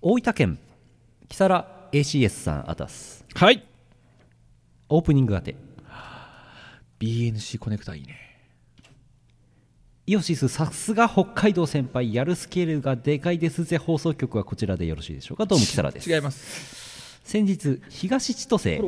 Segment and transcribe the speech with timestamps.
[0.00, 0.58] 大分県
[1.28, 3.24] 木更 ACS さんあたす。
[3.34, 3.64] はい。
[4.88, 5.56] オープニング当て。
[7.00, 8.16] BNC コネクタいいね。
[10.06, 13.76] イオシスさすが北海道先輩やるスケールがでかいですぜ。
[13.76, 15.46] 放送局はこちらでよろしいでしょうか。
[15.46, 16.08] どうも木更です。
[16.08, 17.20] 違います。
[17.24, 18.80] 先日東千歳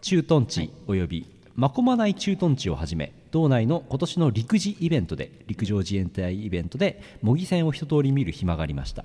[0.00, 1.26] 駐屯地および
[1.56, 9.04] 真駒内駐屯地をはじめ道内の今年の陸自イベントで陸上自衛隊イベントで模擬戦を一通り見る暇がありました、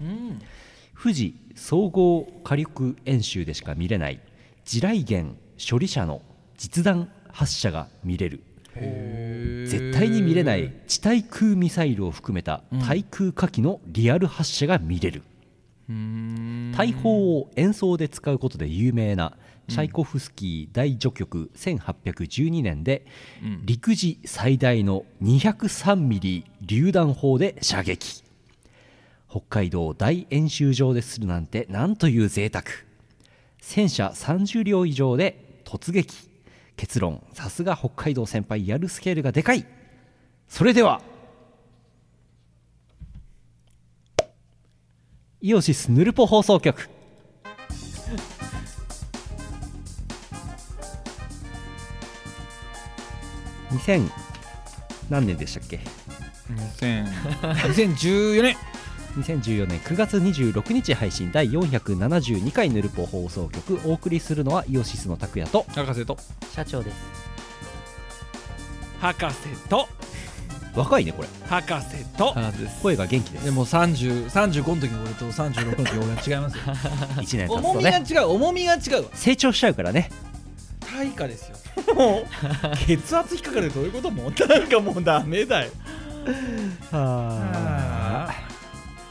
[0.97, 4.19] 富士総合火力演習でしか見れない
[4.65, 6.21] 地雷原処理車の
[6.57, 8.43] 実弾発射が見れる。
[8.75, 15.21] 絶対に見れない地対空ミサイルを含めた対空火器のリアル発射が見れる、
[16.75, 23.05] 大砲を演奏で使うことで有名なチャイコフスキー大序曲1812年で、
[23.63, 28.22] 陸自最大の203ミリ榴弾砲で射撃
[29.33, 32.65] 北海道大演習場でするなんてなんという贅沢。
[33.59, 36.29] 戦車30両以上で突撃。
[36.75, 39.65] 結論さすが北海道先輩やるスケールがでかい。
[40.47, 41.01] それでは
[45.41, 46.87] イオシスヌルポ放送局。
[53.71, 54.11] 2000
[55.09, 55.79] 何年でしたっけ
[56.79, 57.05] ？2000
[57.41, 58.82] 2014年。
[59.17, 66.17] 2014年9月26日配信第472回ヌルポ放送局お送りするのはイオシスの拓也と博士と
[66.51, 66.97] 社長です。
[68.99, 69.87] 博士と
[70.75, 71.27] 若いねこれ。
[71.47, 72.81] 博士と博士です。
[72.81, 73.45] 声が元気です。
[73.45, 76.63] でも30 35の時の俺と36の時の俺は違いますよ。
[77.21, 79.09] 1年経つ重みがとね違う重みが違うわ。
[79.13, 80.09] 成長しちゃうからね。
[80.79, 81.57] 対価ですよ。
[81.95, 85.71] もう血圧引っかかるどういうこともうなんかもうダメだよ。
[86.91, 88.33] は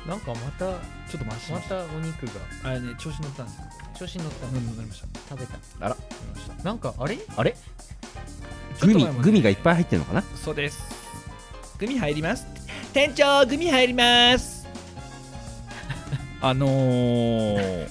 [0.06, 2.32] なんかまたちょっとマシしまたたお肉が。
[2.64, 3.64] あれね調子乗ったんですよ。
[4.00, 4.46] 調子に乗った。
[4.48, 5.06] うん乗りました。
[5.30, 5.54] 食べた。
[5.80, 5.90] あら。
[5.90, 5.96] 乗
[6.34, 6.64] りました。
[6.64, 7.18] なんかあれ？
[7.36, 7.52] あれ？
[7.52, 9.24] ちょっグミと前まで。
[9.24, 10.22] グミがいっぱい入ってるのかな？
[10.22, 10.82] そうです。
[11.78, 12.46] グミ入ります。
[12.92, 14.66] 店長グミ入ります。
[16.42, 17.88] あのー、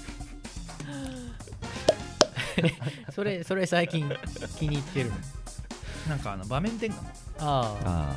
[3.16, 4.11] それそれ最近
[4.59, 5.11] 気に入ってる。
[6.09, 6.95] なんかあの場面転換、
[7.39, 8.13] ああ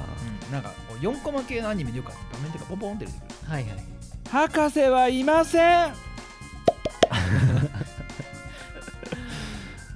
[0.46, 3.26] うん、なんか4コマ系のアニメでよくある場面転換ポンポンって出てくる。
[3.48, 3.72] あはいはい。
[4.30, 5.58] 博士はいませ
[5.88, 5.92] ん。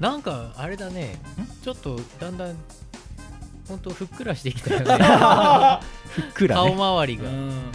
[0.01, 1.17] なんかあれだね。
[1.63, 2.57] ちょっとだんだん
[3.69, 4.87] ほんとふっくらしてきたよね。
[4.99, 7.25] あ ふっくら顔ね周りが。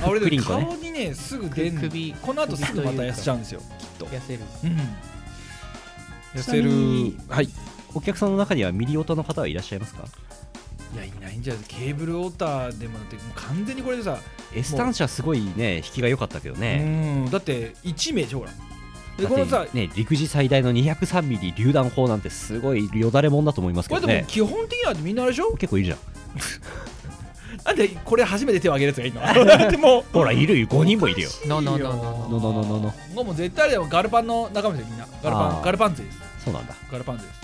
[0.03, 0.65] あ俺でもクリンコね。
[0.65, 1.81] 顔にねすぐ出んの。
[1.81, 3.65] 首この後すぐまた痩せちゃうんですよきっ
[3.99, 4.05] と。
[4.07, 4.39] 痩せる。
[4.63, 4.69] うん。
[4.69, 4.93] 痩ちな
[6.35, 6.69] みせる。
[6.69, 7.49] にはい。
[7.93, 10.05] お客さんの中にはミリオタの方はいらっしゃいますか？
[11.43, 14.17] じゃないケーブルウォーターでもだって完全にこれでさ
[14.55, 17.23] S 単車すごいね引きが良かったけどね。
[17.25, 18.51] うんだって1名でしょほら
[19.17, 24.05] でだこのさね陸自最大の203ミリ榴弾砲なんてすごいよだれもんだと思いますけどね。
[24.05, 25.51] これでも基本的にはみんなあれでしょ？
[25.55, 25.99] 結構いるじゃん。
[27.63, 29.45] なんでこれ初めて手を挙げるやつがいいの？
[29.45, 29.99] だっても。
[29.99, 30.67] うほらいるよ。
[30.67, 31.29] 5人もいるよ。
[31.45, 35.07] のののののののののもう絶対でもガルパンの仲間ですよみんな。
[35.23, 36.17] ガルパンガルパン勢です。
[36.45, 36.73] そうなんだ。
[36.91, 37.42] ガルパン勢です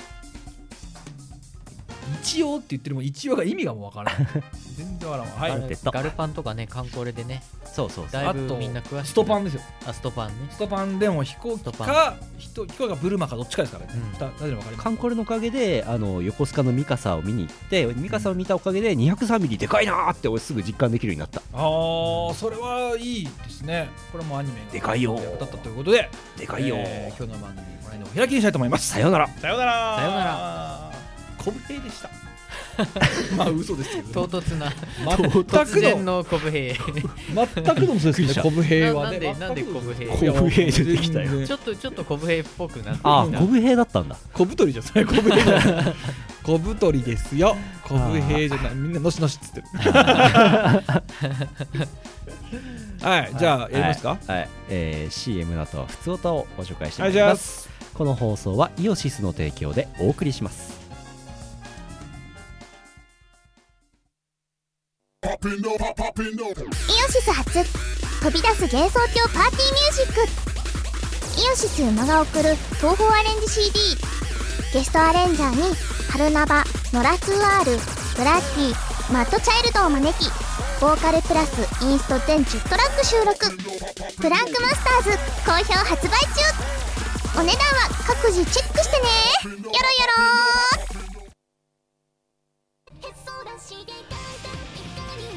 [2.29, 4.28] 一応って言ってるもん一応が意味がもうわからない
[4.78, 5.59] 全然わからんわ。
[5.62, 5.78] はい。
[5.84, 7.41] ガルパンとかねカンコレでね。
[7.66, 8.22] そうそうそう。
[8.22, 9.62] だいぶあとみんな詳しいストパンですよ。
[9.85, 10.34] あストパンね。
[10.51, 13.94] ストパンでも飛行機か人飛行機かブルマかどっちかですからね。
[13.95, 14.09] うん。
[14.09, 21.41] 二人で分かりますカンコレのおかげであの横須賀のミカサを見に行ってミカサを見たおかげで203ミリでかいなーって俺すぐ実感できるようになった。
[21.53, 23.90] あーそれはいいですね。
[24.11, 25.16] これもアニメがでかいよ。
[25.16, 26.09] 役立ったということで。
[26.38, 26.75] でかいよ。
[26.75, 28.88] ー、えー今日の番組この辺でお開きにしたいと思います。
[28.88, 29.28] さようなら。
[29.28, 29.96] さようなら。
[29.97, 30.88] さようなら
[31.44, 32.09] コブ兵でした。
[33.35, 34.72] まあ嘘ですけど唐突な
[35.19, 38.41] 全突くの然のコブ兵全くの嘘ですね。
[38.41, 39.19] コブ兵はね。
[39.19, 41.45] ななんでなんでコブ兵コブ兵出てきたよ。
[41.45, 43.09] ちょっとちょっとコブ兵っぽくなってきた。
[43.09, 44.16] ああコブ兵だったんだ。
[44.33, 45.05] 小太りじゃない。
[45.05, 45.61] 小太りじゃな
[45.91, 45.95] い。
[46.44, 47.57] 小太りですよ。
[47.83, 48.75] 小兵じゃない。
[48.75, 49.67] みんなのしのしっつってる。
[53.01, 54.09] はいじゃあやりますか？
[54.09, 54.49] はい、はい。
[54.69, 57.69] えー CM の後は普通歌をご紹介してはいまいりまじゃあす。
[57.93, 60.78] この放送はイオシスの提供でお送りします
[65.21, 70.21] イオシス初飛び出す幻想郷パーティーミュージック
[71.41, 73.79] イオシス馬が送る東宝アレンジ CD
[74.73, 75.75] ゲストアレンジャーに
[76.09, 76.63] 春ナバ
[76.93, 77.71] ノラツーアール
[78.16, 80.31] ブラッディマッドチャイルドを招き
[80.79, 83.45] ボーカルプラスインスト全10トラック収録。
[83.45, 87.41] フランクマスターズ好評発売中。
[87.41, 89.59] お値段は各自チェックしてね。
[89.59, 89.73] よろよ
[90.43, 90.48] ろ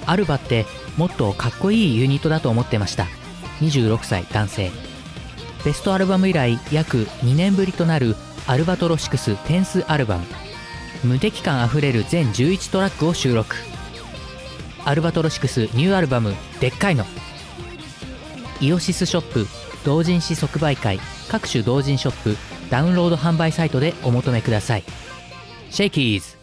[0.06, 0.66] アルバって
[0.96, 3.06] もっとかっこいいユニットだと思ってました。
[3.60, 4.70] 26歳男性。
[5.64, 8.16] ベストアルバム以来約2年ぶりとなる
[8.46, 10.24] アルバトロシクステンスアルバム。
[11.04, 13.56] 無敵感あふれる全11トラックを収録。
[14.84, 17.06] アルバトロシクスニューアルバム「でっかいの」
[18.60, 19.46] イオシスショップ
[19.84, 22.36] 同人誌即売会各種同人ショップ
[22.70, 24.84] ダウンロード販売サイトでお求めください。
[25.70, 26.41] シェイキーズ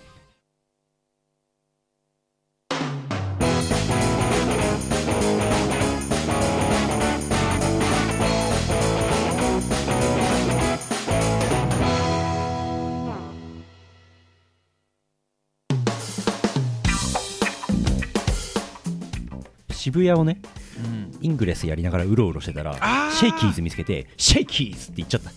[19.79, 20.41] 渋谷をね
[20.77, 21.17] うん。
[21.21, 22.73] イングレスやりながらうろうろしてたら
[23.11, 25.29] シェイキーズ見つけて シェイキーズって言っちゃった。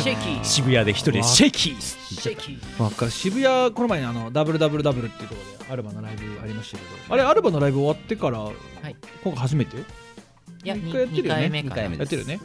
[0.00, 0.44] シェイキー。
[0.44, 3.10] 渋谷で一人でわシェイキーズって言っちゃっシェイキーわかる。
[3.10, 6.90] 渋谷この前にあの WWW っていうところでアルバのライブありましたけど。
[7.14, 8.38] あれアルバのライブ終わってから、
[8.90, 8.96] い。
[9.22, 9.76] 今回初めて？
[9.76, 9.80] い
[10.64, 11.40] や一回やってるよね。
[11.46, 11.74] 2回目かな。
[11.74, 12.40] 二回目やってるね。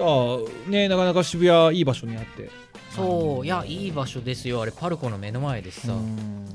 [0.00, 2.50] ああねなかなか渋谷いい場所にあって。
[2.94, 3.46] そう。
[3.46, 4.62] いやいい場所ですよ。
[4.62, 6.46] あれパルコの目の前でさ、うん。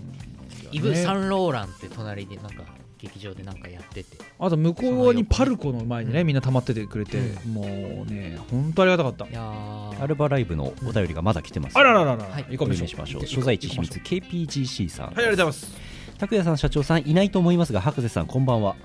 [0.71, 2.63] イブ・ねサンローランって隣でなんか
[3.03, 4.17] 劇場でなんかやってて。
[4.39, 9.27] あと向こう側にパルコの前にね、みんな溜まっててくれて、もうね本当ありがたかった。
[9.27, 9.41] いや
[9.99, 11.77] アルバライブのお便りがまだ来てます。
[11.77, 12.45] あらららら、はい。
[12.47, 12.67] お行こう。
[12.69, 13.27] 願いしましょう。
[13.27, 15.07] 所在地秘密 KPGC さん。
[15.07, 15.77] うはいありがとうございます。
[16.17, 18.77] 拓也さん社長さんいないと思いますが博士さんこんばんは。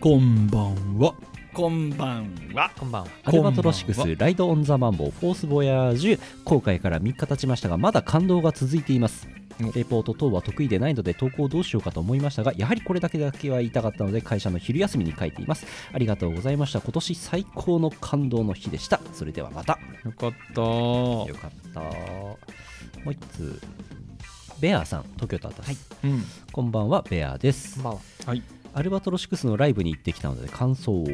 [0.00, 1.14] こんばんは
[1.52, 2.70] こんばんは。
[2.78, 3.08] こんばんは。
[3.24, 9.28] アルバトロシクスライド・オン・ザ・マンボウフォース・ボヤージュ公開から3日経ちましたがまだ感動が続いています。
[9.60, 9.72] お。
[9.72, 15.66] レポート等は得意でないので投稿どうしようかと思いましたがやはりこれだけだけは言いたかったので会社の昼休みに書いています。
[15.92, 16.80] ありがとうございました。
[16.80, 19.00] 今年最高の感動の日でした。
[19.12, 19.78] それではまた。
[20.04, 20.62] よかった。
[20.62, 21.80] よかった。
[21.80, 22.36] も
[23.06, 23.60] う一通
[24.60, 26.22] ベアさん東京都あたす、うん。
[26.52, 27.74] こんばんはベアです。
[27.74, 28.00] こんばんは。
[28.26, 31.06] はいアルバトロシクスのライブに行ってきたので感想を。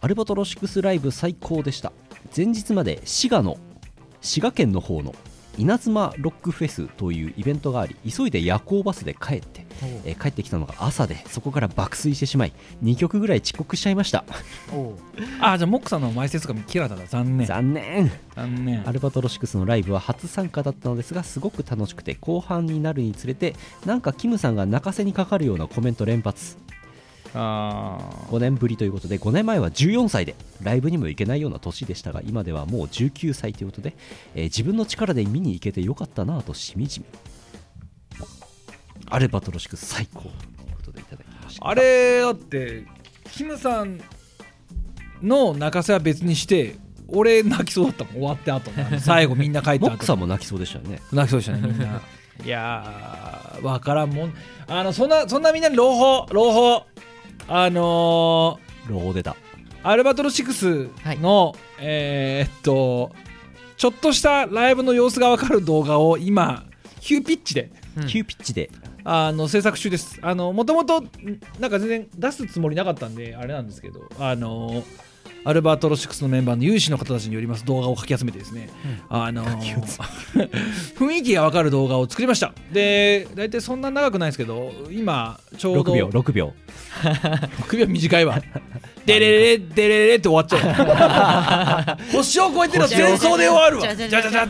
[0.00, 1.92] アルバトロシクスライブ最高でした。
[2.36, 3.58] 前日まで滋賀の
[4.20, 5.14] 滋賀県の方の
[5.58, 9.66] 稲妻ロックフェスというイベントがあり急いで夜行バスで帰って、
[10.04, 12.52] えー帰ってきたのが朝でそこから爆睡してしまい
[12.82, 14.24] 2曲ぐらい遅刻しちゃいました。
[15.40, 16.94] あじゃあモックさんの前説が見切られた。
[16.94, 17.46] んだ残念。
[17.46, 18.12] 残念。
[18.34, 18.88] 残念。
[18.88, 23.54] アルバトロシクスのライブは初参加だったのですがすごく楽しくて後半になるにつれて
[23.84, 26.56] なんかキムさんが泣かせにかかるようなコメント連発。
[26.68, 26.69] あ
[27.34, 33.94] 5年ぶりということで5年前は14歳でライブにも行けないような年でしたが今ではもう19歳ということで、
[34.34, 37.06] えー自分の力で見に行けてよかったなぁとしみじみ。
[39.12, 40.32] アルバトロシ最高という
[40.76, 41.66] ことでいただきました。
[41.68, 42.84] あれだって
[43.32, 44.00] キムさん
[45.22, 46.76] の泣かせは別にして
[47.08, 48.12] 俺泣きそうだったもん。
[48.14, 48.70] 終わって後。
[48.70, 49.90] の最後みんな帰った後。
[49.90, 51.00] モックさんも泣きそうでしたよね。
[51.12, 52.00] 泣きそうでしたねみんな。
[52.44, 54.34] いやーわからんもん。
[54.66, 56.86] あのそんなそんなみんなに朗報朗報
[57.48, 58.58] あの
[58.88, 59.32] ロー出た。
[59.32, 59.36] ー
[59.82, 63.12] アルバトロ6の、えーっと
[63.76, 66.64] ちょっとしたライブの様子がわかる動画を今
[67.00, 68.06] 急ピッチでうん。
[68.06, 68.70] 急ピッチで。
[69.04, 70.18] あの制作中です。
[70.22, 71.02] あのもともと
[71.58, 74.84] なんか全然出すつもりなかったんであれなんですけどあの
[75.44, 78.68] アルバトロ6のメンバーの有志の方たちによります動画をかき集めてですね、
[79.08, 82.52] あの雰囲気がわかる動画を作りました。
[82.72, 86.52] で大体そんな長くないですけど今ちょうど6秒6秒。
[87.02, 88.40] 6 秒短いわ。
[89.06, 92.12] デレレレデレレレって終わっちゃう。
[92.12, 93.82] 星を超えての戦争で終わるわ。
[93.82, 94.48] じゃじゃじゃ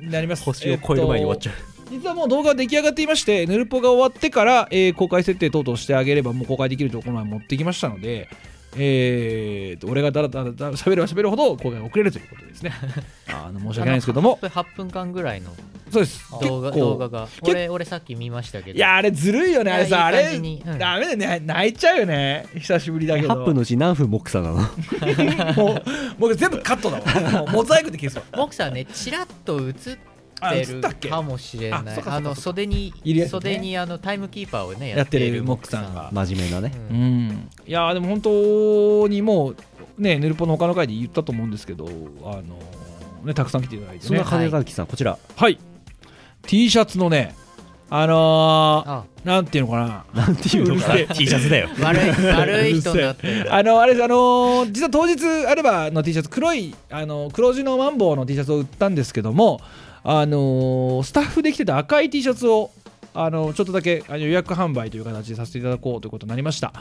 [0.00, 1.54] なります星を超える前に終わっちゃう、
[1.90, 8.28] 実はもう動画出来上がっていまして、ヌルポが終わってから、えー公開設定等々してあげれば、もう公開できるところまで持ってきましたので、
[8.76, 12.72] えーと、俺がだらだらだら喋れば喋るほど公開が遅れるということですね。
[13.28, 15.50] あの申し訳ないんですけども、8分間ぐらいの
[15.90, 16.24] そうです。
[16.40, 23.28] 動画動画が結俺俺さっき見ましたけどいや、あれずるいよね、あれさ、あれ、うんダメだね、泣いちゃうよね、久しぶりだけど。
[23.28, 24.58] 8分のうち何分モックさんなの？
[25.56, 25.82] もう、
[26.18, 27.46] 僕全部カットだわ。
[27.52, 28.22] モザイクで消すわ。
[28.38, 29.98] モクさんねちらっと映あって
[30.40, 31.08] ったっけ？
[31.08, 33.30] かもしれないあの袖にいるやつね。
[33.30, 36.10] 袖にあのタイムキーパーをねやってるモックさんが。
[36.12, 36.72] 真面目なね。
[36.90, 37.28] ううん。
[37.28, 37.50] ん。
[37.66, 39.56] いやー、でも本当にもう、
[39.98, 41.86] ね、ヌルポの他の回で言ったと思うんですけど、
[42.24, 42.42] あの
[43.24, 44.08] ね、たくさん来ていただいてね。
[44.08, 44.24] そんな。
[44.24, 45.18] 金崎さんこちら。
[45.36, 45.58] はい。
[46.46, 47.34] T シャツのね、
[47.90, 49.04] あのあ。
[49.24, 50.22] ー、なんていうのかな。
[50.22, 51.68] なんていうのか T シャツだよ。
[51.82, 53.54] 悪い悪い人になってる。
[53.54, 59.60] あの、あれです、あのー実は当日、アルバの T シャツ、黒い、あの黒地のマンボウの T シャツを売ったんですけども、
[60.02, 62.70] あのースタッフで着てた赤い T シャツを、
[63.12, 66.72] あのちょっとだけ予約販売という形でさせていただこうということになりました。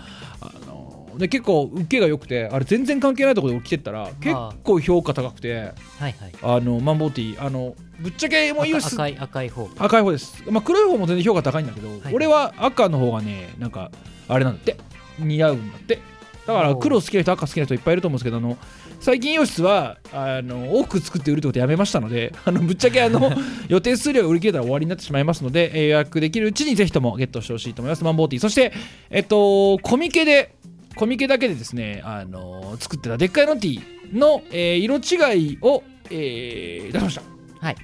[0.42, 6.14] あので結構受けが良くてあれ全然関係ないところで着てったら結構評価高くてはいはい。
[6.42, 9.70] あのマンボウティーあのぶっちゃけもういいよ赤赤い赤い方。
[9.78, 12.02] 赤い方です、まあ、黒い方も全然評価高いんだけど、い。
[12.14, 13.92] 俺は赤の方がねなんか
[14.28, 14.78] あれなんだって。
[15.18, 16.00] 似合うんだって。
[16.48, 18.58] だから黒好きな人赤好きな人いっぱいいると思うんですけどあの
[19.00, 23.32] 最近イオシスはあの多く作って売るってことやめましたので あのぶっちゃけあの
[23.70, 28.04] 予定数量が売り切れたら終わりになってしまいますので、えー予約できるうちにぜひともゲットしてほしいと思います。
[28.04, 28.42] マンボーティー。
[28.42, 28.74] そして
[29.10, 30.54] えっとコミケで
[30.96, 37.22] コミケだけでですねあの作ってたでっかいのティーの、えー色違いを、えー出しました。
[37.62, 37.76] はい。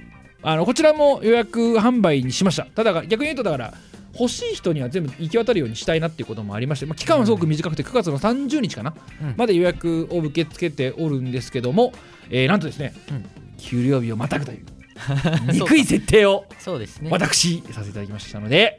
[0.42, 2.66] あのこちらも予約販売にしました。
[2.66, 3.74] ただ逆に言うとだから
[4.18, 9.34] 欲しい人には全部行き渡るようにしたいなっていうこともありまして、まあ、期間はすごく短くて9月の30日かな、うん。
[9.36, 11.92] まで予約を受け付けておるんですけども、
[12.30, 13.24] えーなんとですね、うん。
[13.58, 14.66] 給料日をまたぐという
[15.52, 17.10] 憎い設定をそうですね。
[17.10, 18.78] 私させていただきましたので、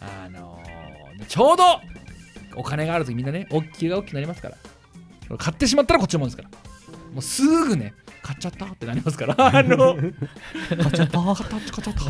[0.00, 1.62] あのーちょうど
[2.56, 4.48] お金があるとみんなね大きが大きくなりますか
[5.28, 6.48] ら買ってしまったらこっちのもんですから。
[7.12, 9.34] もうすぐね買っちゃったってなりますから。
[9.38, 11.36] あの買っちゃった買っ
[11.82, 12.00] ちゃった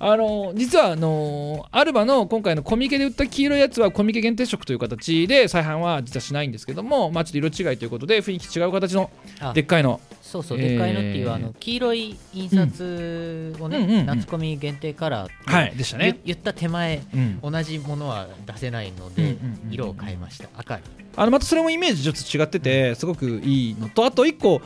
[0.00, 10.00] あの実はあのアルバの今回のコミケで売った黄色いやつはコミケ限定色という形で再販は実はしないんですけどもまあちょっと色違いということで雰囲気違う形のあでっかいの。
[10.22, 13.98] そうそう、えーでっかいのっていうあの黄色い印刷をね、うんうんうん。
[14.00, 17.40] うん夏コミ限定カラーはいでした言ね言った手前うん。
[17.40, 19.26] 同じものは出せないのでう
[19.68, 20.48] ん色を変えました。
[20.56, 20.80] 赤い。
[21.16, 24.60] あのまたそれもイメージちょっと違っててすごくいいのとあと一個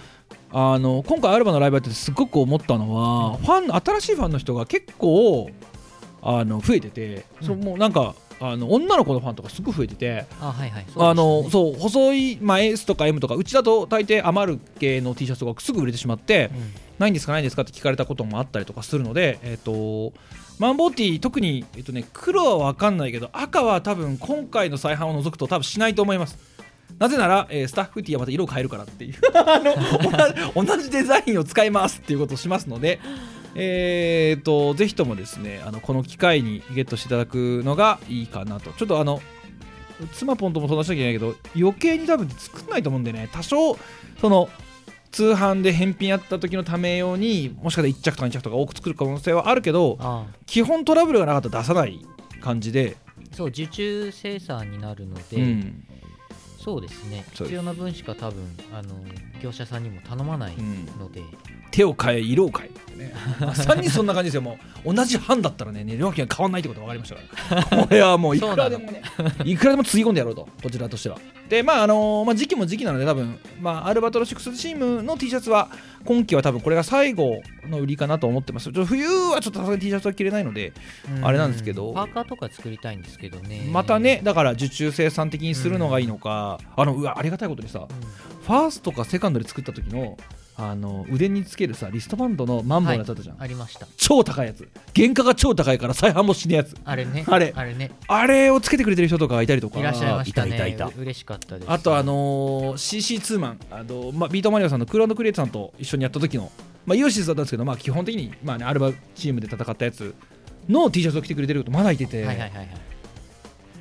[0.53, 5.51] あの今回アルバのライブやっててすごく思ったのはファン新しいファンの人が結構
[6.21, 7.47] あの増えてて、うん。
[7.47, 20.13] そのもうなんかあの女の子のファンとかすごく増えててあはいはいあのうそう細い、まあ、S とか M とかうちだと大抵余る系の T シャツがすぐ売れてしまって、でしたねないんですかないんですかって聞かれたこともあったりとかするので、えっと
[20.59, 26.39] マンボーティー特に、えっとね、黒は分かんないけど赤は多分今回の再販を除くと多分しないと思います
[26.99, 29.15] なぜなら、えースタッフティーはまた色を変えるからっていう。
[29.35, 29.61] あ
[30.55, 33.01] の同じデザインを使いますっていうことをしますので
[33.55, 38.71] えー、とぜひともですねあのこの機会にゲットしていただくのがいいかなと。
[38.73, 39.21] ちょっとあの
[40.13, 43.79] 妻ポンとも相談しなきゃいけないけど余計に多分作んないと思うんでね多少
[44.21, 44.49] その
[45.13, 50.25] 通販で返品やった時のため用にもしかしたら1着とか2着とか多く作る可能性はあるけどあ。
[50.47, 52.05] 基本トラブルがなかったら出さない
[52.41, 52.97] 感じで、
[53.31, 55.85] そう受注生産になるので、うん
[56.63, 57.25] そうですね。
[57.33, 58.95] 必要な分しか多分あの
[59.43, 60.87] 業者さんにも頼まないうん。
[61.01, 61.21] ので、
[61.73, 63.13] 手を変え色を変えってね。
[63.41, 64.43] まさにそんな感じですよ。
[64.43, 67.09] もう同じ版だったらねね料金が変わんないってことが分かりまし
[67.49, 67.87] たから。
[67.87, 69.03] これはもういくらでもね
[69.45, 71.19] いくらでもつぎ込んでやろうとこちらとしては。
[71.49, 75.71] でまああのまあ時期も時期なので多分まあアルバトロ6チームの T シャツは
[76.05, 78.65] 今季は多分これが最後の売りかなと思ってます。
[78.65, 80.73] ちょっと冬はちょっとさすがに T シャツは着れないので
[81.17, 81.27] うん。
[81.27, 81.93] あれなんですけど。
[81.93, 83.69] パーカーとか作りたいんですけどね。
[83.71, 87.87] またねだから受注生産的にするのがいいのか、あのうわありがたいことにさ
[88.43, 90.17] ファーストかセカンドで作った時の
[90.71, 93.87] あの腕につけるさリストバンドのマンボウのやつあったじゃん、ありました。
[93.97, 94.69] 超高いやつ。
[94.95, 96.77] 原価が超高いから再販もしねえやつ。
[96.85, 97.25] あれね。
[97.27, 97.53] あれ。
[97.57, 97.91] あれね。
[98.07, 99.81] あれをつけてくれてる人とかがいたりとか。
[99.81, 100.57] いらっしゃいましたね。
[100.57, 100.87] いたいた。
[100.87, 101.71] いたう嬉しかったです。
[101.71, 103.59] あとあのー CC2 マン。
[103.71, 106.51] あの、まあ、ビートマリオさんのクールクリエイトさんと一緒にやった時の、
[106.87, 110.15] まあ、イオシスだったんですけど、まあ、基本的に、まあね、アルバチームで戦ったやつ
[110.69, 112.92] の T シャツを着てくれてることまだいてて、はいはいはいはい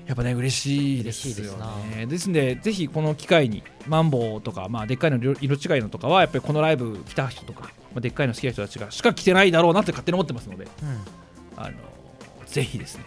[0.07, 1.53] やっぱね嬉しいですよ
[1.95, 2.05] ね。
[2.05, 11.61] ですんでぜひこの機会にマンボウとか、まあ、でっかいの色色違いのとかはやっぱりこのライブ来た人とか、まあ、でっかいの好きな人たちがしか着てないだろうなって勝手に思ってますのでうん。
[11.63, 11.77] あの
[12.45, 13.05] ぜひですね。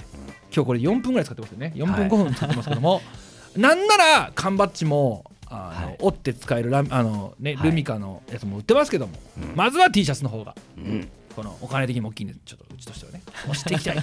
[0.55, 1.73] 今日これ4分ぐらい使ってますよね。
[1.77, 2.09] 4分はい。
[2.09, 3.03] 5分使ってますけども、
[3.57, 5.97] なんなら缶バッジもあの、はい。
[6.01, 7.69] 折って使えるラあの、ねはい。
[7.69, 9.57] ルミカのやつも売ってますけども、うん。
[9.57, 10.55] まずは T シャツの方が。
[10.79, 14.03] うんこのお金的にも大きいんでちょっとうちとしてはね 押していきたい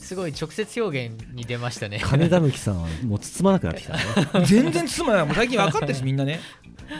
[0.00, 0.06] す。
[0.06, 2.00] すごい直接表現に出ましたね。
[2.02, 4.00] 金田向さんはもう包まなくなってきたね。
[4.46, 5.26] 全然包まない。
[5.26, 6.40] もう最近分かってるしみんなね。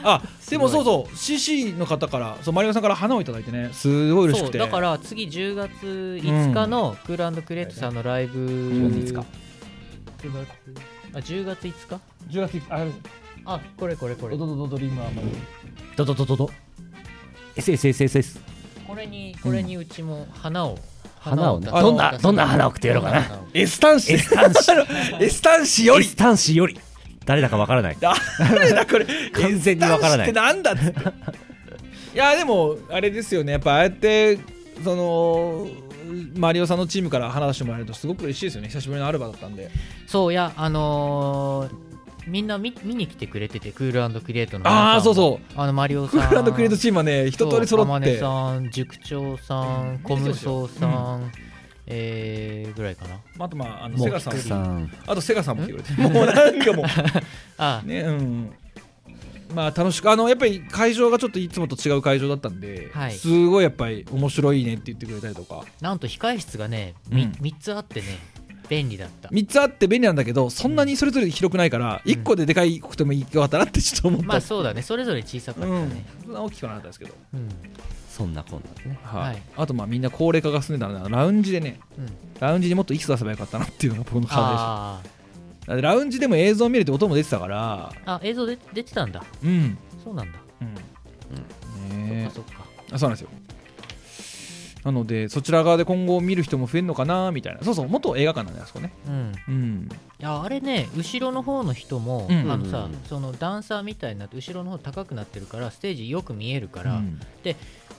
[0.04, 3.70] あでもそうそう CC の方からそうマリオさんから花をいただいてね。
[3.72, 4.58] すごい嬉しくて。
[4.58, 5.70] そうだから次10月
[6.22, 9.26] 5日のクールクレートさんのライブ、10月5日。
[10.28, 10.48] 9月
[11.14, 12.86] あ10月5日？10月あ
[13.46, 14.36] あこれこれこれ。
[14.36, 15.22] ドドドドリームアーマ
[15.96, 16.50] ドドドドド。
[17.56, 18.49] SSSSS
[18.90, 20.76] これにこれにうちも花を、
[21.20, 21.70] 花をね。
[21.70, 23.20] どんなどんな花を送ってやろうかな。
[23.20, 26.04] どん花を S 端子 S 端子 S 端子より。
[26.06, 26.80] S 端子より。
[27.24, 27.96] 誰だかわからない。
[28.00, 29.06] 誰だこれ。
[29.30, 30.26] 完全にわからない。
[30.26, 30.76] ってなんだい
[32.14, 33.52] やでもあれですよね。
[33.52, 34.40] やっぱああやって
[34.82, 35.68] その
[36.34, 38.68] マリオさんのチームから話してもらえるとすごく嬉しいですよね。
[38.68, 39.70] 久しぶりのアルバだったんで。
[40.08, 41.89] そういやあのー
[42.26, 45.52] みんな見見に来てくれててクールクリエイトのああそうそう。
[45.60, 46.32] あのマリオクさん。
[46.32, 48.18] ールクリエイトチームはね一通り揃って。
[48.18, 49.94] さん塾長さうん。
[49.94, 51.22] んコムソウさうん。
[51.24, 51.32] ん、
[51.86, 53.20] えー、ぐらいかな。
[53.38, 54.90] あとまああのセガさん菊さん。
[55.06, 55.92] あとセガさんも来てくれて。
[56.02, 56.84] もうなんかも
[57.58, 58.52] あうねうん。
[59.54, 63.12] まあ楽しくあのやっぱり会場がちょっといつもと違う会場だったんで、はい。
[63.12, 65.64] すごいやっぱり面白いねって言ってくれたりとか。
[65.80, 67.30] なんと控え室がね、みうん。
[67.32, 68.06] 3つあってね
[68.70, 69.28] 便利だった。
[69.28, 74.80] 3つあって便利なんだけどそんなにそれぞれ広くないから1個ででかいくてもいいかったなってちょっと思った、まあそうだね。
[74.80, 75.88] それぞれ小さかったうん。
[75.90, 77.48] ね、そんな大きくはなかったですけど、うん。
[78.08, 78.98] そんなこんなでね。
[79.02, 79.22] はい。
[79.22, 79.42] はい。
[79.56, 81.80] あとまあみんな高齢化が進んでたのでラウンジでね。
[81.98, 82.06] うん、
[82.38, 85.00] ラウンジにもっと息出せばよかったなっていうのが僕の感
[85.66, 87.90] でしたラウンジでも映像見れて音も出てたから。
[88.06, 89.24] ーあ映像で出てたんだ。
[89.42, 90.38] うん、そうなんだ、
[91.90, 92.08] うん。
[92.08, 92.64] ねあそっか。
[92.92, 93.30] あそうなんですよ
[94.84, 97.62] なのでそちら側で今後見る人も増えるのかなみたいな。
[97.62, 98.92] そうそう元映画館なんだよあそこね。
[99.06, 99.32] うん。
[99.48, 99.88] うん。
[100.18, 102.50] いやあれね後ろの方の人も、うん。
[102.50, 107.20] あのさうんそのダンサーみたいになって後ろの方高くなってるからステージよく見えるから、うん。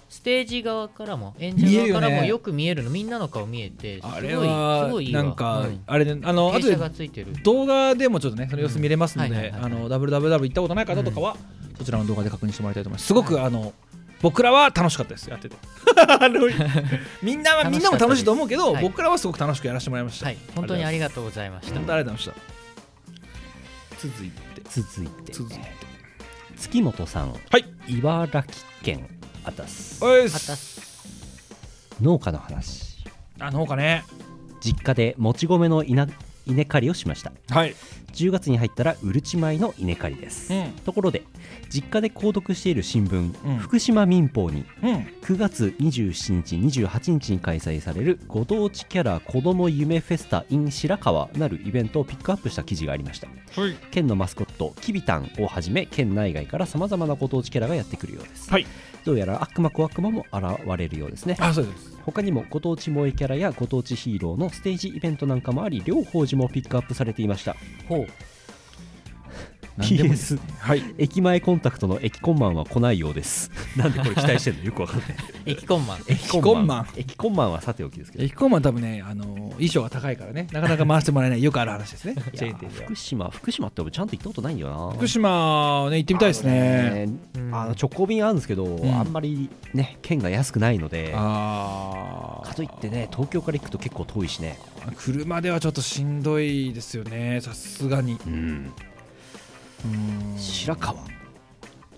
[0.10, 5.84] ステージ側からも演者側からもよく見えるのみんなの顔見えてすごいあれはすごいいいわなんか、うん。
[5.86, 7.34] あれねあの後傾斜でがついてる。
[7.44, 11.38] 動画でもちょっとねその様子見れますので WWW 行ったことない方とかは、
[11.78, 13.08] そちらの動画で確認してもらいたいと思います。
[13.08, 13.74] すごくあの
[14.22, 15.56] 僕らは楽しかったですやってて。
[17.24, 18.84] みんなはみんなも楽しいと思うけど、はい。
[18.84, 20.28] 僕らはすごく楽しくやらせてもらいました。
[20.28, 20.38] はい。
[20.56, 21.74] 本当にありががとうございました。
[21.74, 22.52] 本当にありがとうございまし
[24.00, 24.08] た。
[24.08, 24.62] 続いて。
[24.70, 25.34] 続いて。
[25.34, 25.62] 続いて。
[26.58, 27.32] 月本さん。
[27.32, 27.66] はい。
[27.88, 28.44] 茨城
[28.84, 29.08] 県
[29.44, 30.04] あたす。
[30.04, 30.82] おいっあたす。
[32.02, 33.04] 農家の話。
[33.40, 34.04] あ農家ね。
[34.60, 36.08] 実家でもち米の稲
[36.46, 37.32] 稲刈りをしました。
[37.50, 37.76] はい。
[38.14, 40.72] 10月に入ったらうるち米の稲刈りです、うん。
[40.84, 41.24] ところで
[41.70, 43.58] 実家で購読している新聞、うん。
[43.58, 44.96] 福島民報にうん。
[45.22, 53.28] 9月27日28日に開催されるご当地キャラ子ども夢フェスタ in 白川なるイベントをピックアップした記事がありました。
[53.60, 53.76] はい。
[53.92, 58.66] 県のマスコットキビタンをはじめ県内外からさまざまなご当地キャラがやってくるようです、はい
[59.06, 60.44] どうやら悪魔小悪魔も現
[60.78, 61.38] れるようですね。
[61.40, 61.98] あそうです。
[62.06, 67.56] 他にもご当地萌えキャラやご当地ヒーローのステージイベントなんかもあり両方寺もピックアップされていました。
[67.88, 68.08] ほう
[69.82, 70.36] 何でもいいです。
[70.36, 70.84] ねはい。
[70.98, 73.52] 駅前コンタクトの駅コンマンは来ないようです。
[73.76, 74.64] なんでこれ期待してるの？
[74.66, 75.08] よくわかんない。
[75.46, 75.98] 駅コンマン。
[76.08, 76.88] 駅コンマン。
[76.96, 77.52] 駅コンマン。
[77.52, 78.24] はさておきですけど。
[78.24, 80.48] 駅コンマン多分ねあの衣装が高いからね。
[80.52, 81.44] なかなか回してもらえない。
[81.44, 82.16] よくある話ですね。
[82.86, 84.94] 福島福島って俺ちゃんと行ったことないんだよな。
[84.96, 86.82] 福島ね行ってみたいですね。
[86.82, 87.56] あのねうん。
[87.56, 88.96] あの直行便あるんですけど、ん。
[88.96, 91.14] あんまりね券が安くないので。
[91.16, 94.58] あかといってね東京から行くと結構遠いしね。
[94.86, 97.40] あ車ではちょっとしんどいですよね。
[97.42, 98.18] さすがに。
[98.26, 98.72] うんうん
[100.38, 101.12] 白川。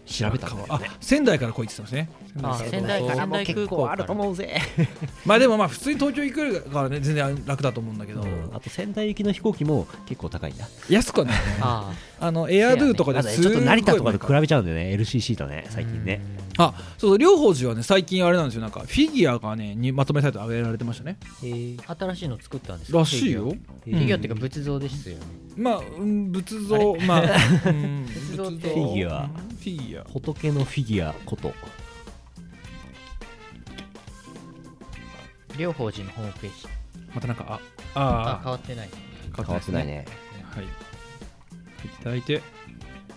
[0.06, 0.92] 調べたんだよあね。
[1.00, 2.08] 仙台から来いって言って
[2.44, 2.70] あますね。
[2.70, 4.60] 仙台これ仙台空港あると思うぜ、
[5.26, 11.42] まあでもまあ普通に東京行くからね全然楽だと思うんだけど、あと仙台行きの飛行機も結構高いんだ安くはないね。
[11.62, 14.96] ああのエアドゥとかまでちょっと成田とかで比べちゃうんだよね。
[14.96, 16.22] LCC とねあ最近ね
[16.58, 18.62] あそうそう両方寺はね最近あれなんですよ。
[18.62, 21.18] なんかフィギュアがねにまとめサイト上げられてましたね。
[21.42, 21.98] えー。
[21.98, 23.00] 新しいの作ったんですか？
[23.00, 23.46] らしいよ。
[23.46, 24.28] フィギュアって。
[24.28, 25.26] いうか仏像ですよね。
[25.56, 27.24] まあ、うん、仏像まあ、
[27.66, 28.70] うん、仏像って。
[28.70, 29.28] 仏フィギュア。
[29.28, 30.04] フィギュア。
[30.06, 31.54] 仏のフィギュアこと。
[35.58, 36.68] 両方寺のホームページ。
[37.14, 37.60] またなんか
[37.96, 38.90] あああ変わってない。
[39.38, 40.06] あ変わってないね。
[40.52, 40.66] はい。
[40.66, 40.68] い
[42.04, 42.42] ただいて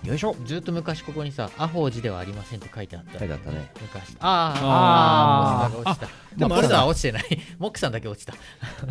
[0.04, 0.36] よいしょ。
[0.44, 3.70] ずっと昔ここにさ「アホー寺ではありません」って書いてあった書いてあったね。
[3.80, 4.16] 昔。
[4.20, 5.76] あーあー。
[5.78, 6.36] モクさんが落ちた。
[6.36, 6.86] でもあれだ。
[6.86, 7.24] 落ちてない。
[7.58, 8.34] モクさんだけ落ちた。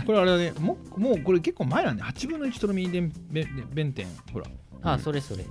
[0.06, 0.52] これあれだね。
[0.60, 3.12] もうもうこれ結構前なんで8分の1とろみ弁
[3.74, 4.08] 弁天。
[4.34, 4.46] ほら。
[4.84, 5.46] あそれそれ。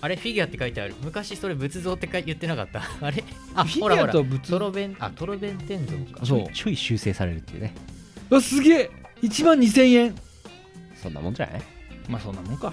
[0.00, 0.94] あれフィギュアって書いてある。
[1.02, 2.82] 昔それ仏像ってか言ってなかった？
[3.02, 3.22] あれ？
[3.54, 4.12] あフィギュアほらほら。
[4.12, 6.24] と仏トロベンあトロベン天像か。
[6.24, 6.52] そう。
[6.52, 7.74] ちょい修正されるっていうね。
[8.30, 8.90] うわすげえ。
[9.22, 10.14] 1万2000円。
[10.96, 11.62] そんなもんじゃない？
[12.08, 12.72] まあそんなもんか、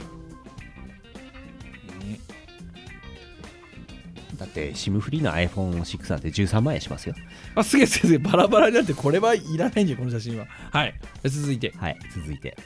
[4.41, 7.13] だって SIM フリーの iPhone6 なんて13万円しますよ。
[7.54, 10.47] あすげえすげえバラバラになってこれはいらないんじゃんこの写真は。
[10.71, 10.95] はい。
[11.25, 11.71] 続いて。
[11.77, 12.58] はい続いて。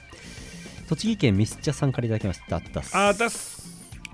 [0.88, 2.62] 栃木県ミスチャさんからいただきました。
[2.62, 3.66] たすあたす。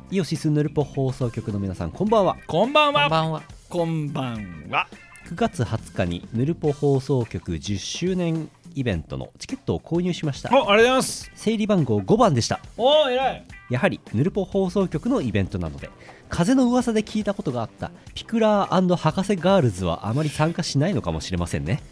[0.10, 2.36] イオシスヌルポ放送局の皆さんこんばんは。
[2.48, 3.02] こんばんは。
[3.02, 3.44] こんばんは。
[3.70, 4.88] こんばんは。
[5.28, 10.50] 9月20日にヌルポ放送局10周年イベントのチケットを購入しました。
[10.50, 11.32] おありがとうございます。
[11.36, 12.60] 整理番号5番でした。
[12.76, 13.46] おー偉い。
[13.70, 15.90] やはりヌルポ放送局のイベントなので
[16.32, 17.92] 風の噂で聞いたことがあった。
[18.16, 21.84] ピクラー博士ガールズはあまり参加しないのかもしれませんね。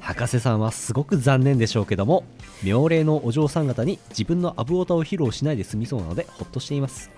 [0.00, 2.24] 博士さんはすごく残念でしょうけども
[2.62, 7.10] 妙齢のお嬢さん方に自分のアブオタを披露しないで済みそうなのでほっとしています。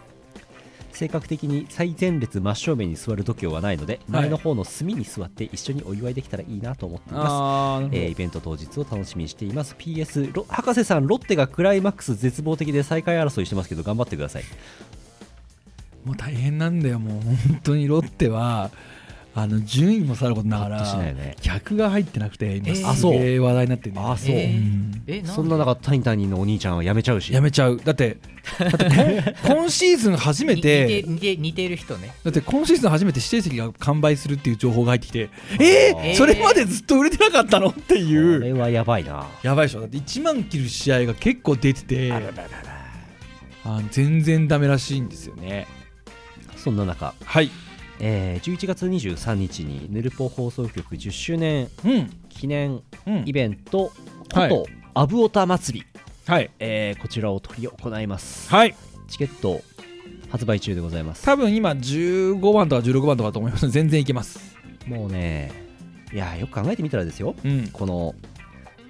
[0.92, 4.22] 性格的に最前列真正面に座る度胸はないのではい。
[4.22, 7.88] 前の方の隅に座って一緒にお祝いできたらいいなと思っています。
[7.96, 9.74] えーイベント当日を楽しみにしています。
[9.78, 14.44] PS ロ博士さんロッテがクライマックス絶望的で最下位争いしてますけど頑張ってください
[16.10, 18.70] もう大変なんだよもう本当にロッテは。
[19.32, 21.36] あの順位もさることながらね。
[21.40, 22.94] 客が入ってなくて今えー。
[22.94, 24.00] すげえ話題になってるね。
[24.04, 24.34] あそう。
[24.34, 27.32] えうんえそんな中タニタニのお兄ちゃんは辞めちゃうし。
[27.32, 27.76] やめちゃう。
[27.76, 28.16] だって
[28.58, 32.10] だって今 今シーズン初め似てて似て似てる人ね。
[32.24, 36.14] だって今シーズン初めて指定席が完売するっていう情報が入ってきてえー、えー。
[36.16, 38.40] それまでずっと売れてなかったのってこいう。
[38.40, 39.28] れはやばいな。
[39.44, 39.82] やばいでしょ。
[39.82, 42.12] だって1万切る試合が結構出てて
[43.64, 45.68] あ全然ダメらしいんですよね
[46.62, 47.50] そんな中、はい。
[48.00, 52.10] えー11月23日にヌルポ放送局10周年うん。
[52.28, 53.22] 記念うん。
[53.26, 53.92] イベント
[54.32, 54.50] はい。
[54.50, 55.86] ことアブオタ祭り、
[56.26, 56.50] はい。
[56.58, 58.48] えーこちらを取り行います。
[58.50, 58.74] はい。
[59.08, 59.60] チケット
[60.30, 61.24] 発売中でございます。
[61.24, 63.68] 多分今15番とか16番とかだと思います。
[63.70, 64.56] 全然いけます。
[64.86, 65.50] もうね
[66.12, 67.34] いやよく考えてみたらですよ。
[67.44, 67.68] うん。
[67.68, 68.14] この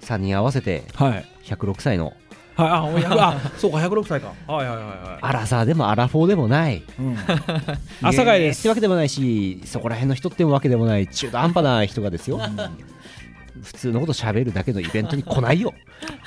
[0.03, 1.25] 3人合わせてはい。
[1.45, 2.13] 106歳の
[2.65, 2.71] はい。
[2.73, 4.33] あ お100あそうか106歳か。
[4.47, 6.79] はいはいはいはアラサーでもアラフォーでもない。
[6.79, 7.17] い、うん、
[8.03, 8.61] 朝会です。
[8.61, 12.41] ってわけでもないしそこら辺の人ってわけでもない中途半端な人がですよ。
[13.63, 15.75] 普通のこと喋るだけのイベントに来ないよ。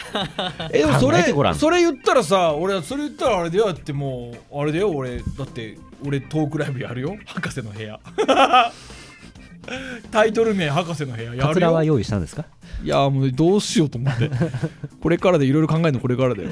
[0.71, 7.15] えでもそれそれ言ったらさ俺それ言ったらあれだよだってもうあれだよ俺だって俺トークライブやるよ。
[7.25, 7.99] 博士の部屋。
[10.11, 11.47] タイトル名博士の部屋やるよ。
[11.47, 12.45] カツラは用意したんですか？
[12.83, 14.29] いやもうどうしようと思って。
[15.01, 16.49] これからでいろいろ考えるのこれからだよ。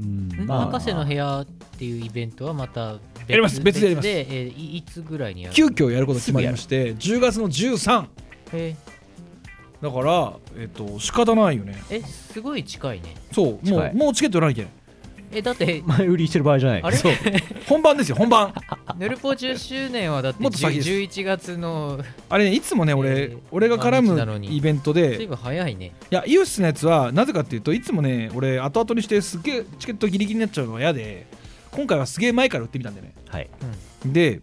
[0.00, 0.28] うん。
[0.28, 0.46] ん。
[0.46, 1.46] 博士の部屋っ
[1.78, 3.60] ていうイベントはまた別やります。
[3.60, 4.08] 別でやります。
[4.08, 8.06] えーいいつぐらいにやる急遽やること決まりまして10月の13
[8.52, 8.76] え
[9.82, 11.76] だからえっと仕方ないよね。
[11.90, 13.14] えすごい近いね。
[13.32, 14.85] そうもうもうチケット売らなきゃいけない
[15.32, 16.82] えだって前売りしてる場合じゃない。
[16.82, 16.96] あれ？
[16.96, 17.12] そう。
[17.68, 18.54] 本番ですよ本番。
[18.98, 20.88] ヌルポ10周年はだってもっと先です。
[20.88, 24.48] 11月のあれねいつもね俺、えー俺が絡毎日なのに。
[24.48, 25.16] むイベントで。
[25.16, 25.92] 随分早いね。
[26.10, 31.26] いやイオシスのやつはなぜかっていうといつもね俺後々にしてすっげえチケットギリギリになっちゃうのが嫌で
[31.72, 33.14] 今回はすげえ前から売ってみたんだよね。
[33.28, 33.48] はい。
[34.06, 34.40] で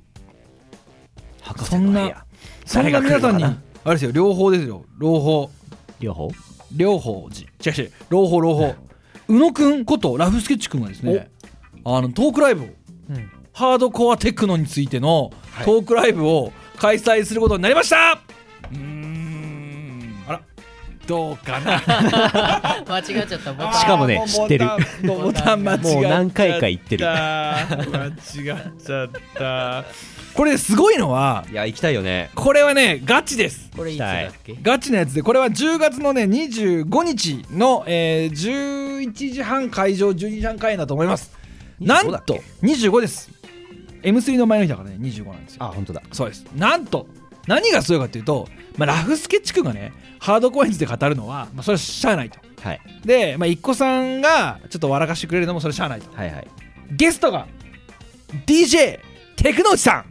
[1.41, 2.25] 博そんな
[2.65, 4.85] そんな皆さんにあれですよ両方ですよ。
[4.99, 5.49] 両方。
[5.99, 6.31] 両方？
[6.75, 7.29] 両方。
[7.61, 7.91] 寺違う違う。
[8.09, 8.75] 両方両方
[9.27, 11.29] 宇野くんことラフスケッチくんがですね
[11.85, 12.65] あのトークライブを
[13.09, 13.31] うん。
[13.53, 15.31] ハードコアテクノについての
[15.63, 18.32] トークライブを開催することになりましたうーんあら
[21.07, 21.81] どうかな？
[22.87, 23.53] 間違っちゃった。
[23.53, 23.73] ボタン。
[23.73, 24.67] しかもね知ってる。
[25.05, 25.95] ボタン間違っちゃった。
[25.95, 27.05] もう何回か言ってる。
[27.05, 27.65] 間
[28.07, 29.85] 違っちゃった。
[30.33, 32.29] これすごいのはいや行きたいよね。
[32.35, 33.69] これはねガチです。
[33.75, 34.55] これいつだっけ？
[34.61, 41.31] ガチなやつでこれは10月のね25日の、えー11時半会場12時半開演だと思います。
[41.79, 43.29] なん25だっとけ25です。
[44.03, 45.63] M3 の前の日だからね25なんですよ。
[45.63, 46.01] あ本当だ。
[46.11, 46.45] そうです。
[46.55, 47.07] なんと
[47.47, 52.39] 何がすごいかっていうと、まあ、ラフスケッチ君がねハードコアについて語るのは、まあ、それはしゃあないと。
[52.61, 52.81] はい。
[53.03, 56.15] で、まあ、一個さんがちょっと笑かしてくれるのもそれしゃあないと。
[56.15, 56.47] はいはい。
[56.91, 57.47] ゲストが
[58.45, 58.99] DJ
[59.35, 60.05] テクノウチさん。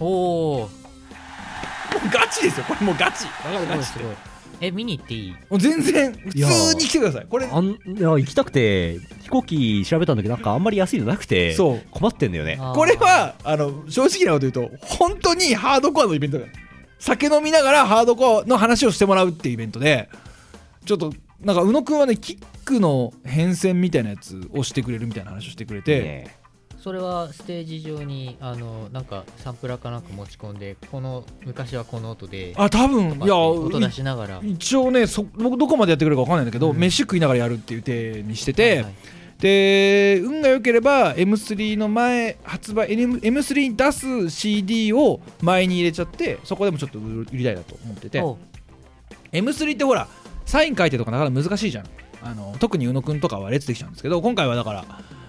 [0.00, 0.68] おおもう
[2.12, 2.66] ガチですよ。
[2.66, 3.26] これもうガチ。
[3.26, 4.14] わかるガチってすごい。
[4.60, 5.30] え見に行っていい？
[5.32, 7.26] もう全然普通に来てください。
[7.28, 7.46] これ。
[7.46, 11.82] あんいや行きたくて飛行機調べたんだけどなんかあんまり安いのなくてそう。
[11.90, 12.58] 困ってんだよね。
[12.74, 16.50] これはあの正直なこと言うと本当にハードコアのイベントだよ
[17.02, 20.08] 酒飲みながらハードコアの話をしてもらうっていうイベントで
[20.84, 26.42] ちょっとなんか宇野くんはねキックの変遷みたいなやつをしてくれるみたいな話をしてくれて、ね
[26.82, 34.40] それはステージ上にあのなんかサンプラーかなんか持ち込んでこの昔はこの音であ多分いや音出しながら。
[34.42, 36.76] 一応ねそ僕どこまでやってくれるか分かんないんだけど、うん。
[36.76, 38.94] 飯食いながらやるっていう体にしてて、はいはい
[39.42, 48.20] で運が良ければ M3 の前発売 M- M3 に出す CD を前に入れちゃってそこでもちょっと売りたいなと思ってて。
[48.20, 48.36] おう。
[49.32, 50.06] M3 ってほら
[50.46, 51.86] サイン書いてとかなかなか難しいじゃん。
[52.22, 54.84] あの特に宇野くんとかは列できちゃうんですけど今回はだから、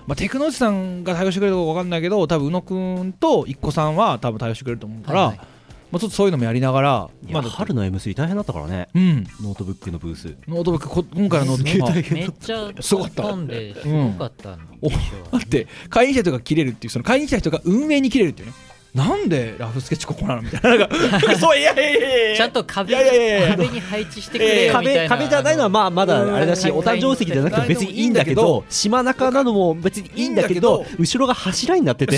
[0.05, 5.47] まあ、テクノーチさんが対応してくれるか分かんないけど多分宇野くんと一個さんは多分対応してくれると思うから、はいはい
[5.93, 8.89] まあ、ちょっとそういうのもやりながらまあ春の M3 大変だったからね。
[8.95, 9.27] うん。
[9.43, 10.35] ノートブックのブース。
[10.47, 13.21] ノートブックこ今回のノートブックはめっちゃすごかった。
[13.21, 15.67] 飛んですごかったのお印象はだって。
[15.89, 18.53] 会員者とか切れるっていうその会員者人が運営に切れるっていうね
[18.93, 20.87] なんでラフスケッチここなのみたいな。
[20.87, 23.49] なんか そういやいやいやいやちゃんと壁いやいやいやいや。
[23.49, 25.09] 壁に配置してくれよみたいな。
[25.09, 32.17] 壁壁じゃないのはまあまだあれだしうんお誕生石じゃなくて別にいいんだけど島中なのも別にいいんだけど後ろが柱になってて。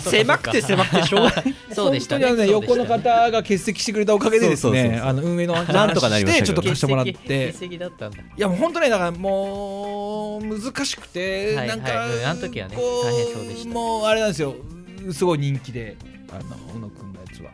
[0.00, 2.26] 狭くて狭くてしょうがないそうでしたね。
[2.26, 6.46] 本当にあのね横の方が欠席してくれたおかげでですねあの運営の話なんとかなりましたけど。
[6.46, 7.12] ちょっと貸してもらって。
[7.12, 8.18] 欠席欠席だったんだ。
[8.18, 13.70] いやもう本当ねだからもう難しくて、はいなんか、はいうんあの時はねこ大変そうでした。
[13.70, 14.54] もうあれなんですよ
[15.12, 15.96] すごい人気で
[16.30, 17.50] あの宇野くんのやつは。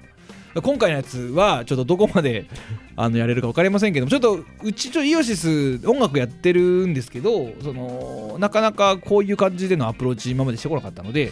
[0.63, 2.47] 今回のやつはちょっとどこまで
[2.97, 11.31] あのやれるか分かりませんけどもちょっとうちちょイオシス音楽やってるんですけどそのなかなかこういう感じでのアプローチ今までしてこなかったので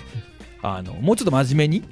[0.62, 1.85] あのもうちょっと真面目に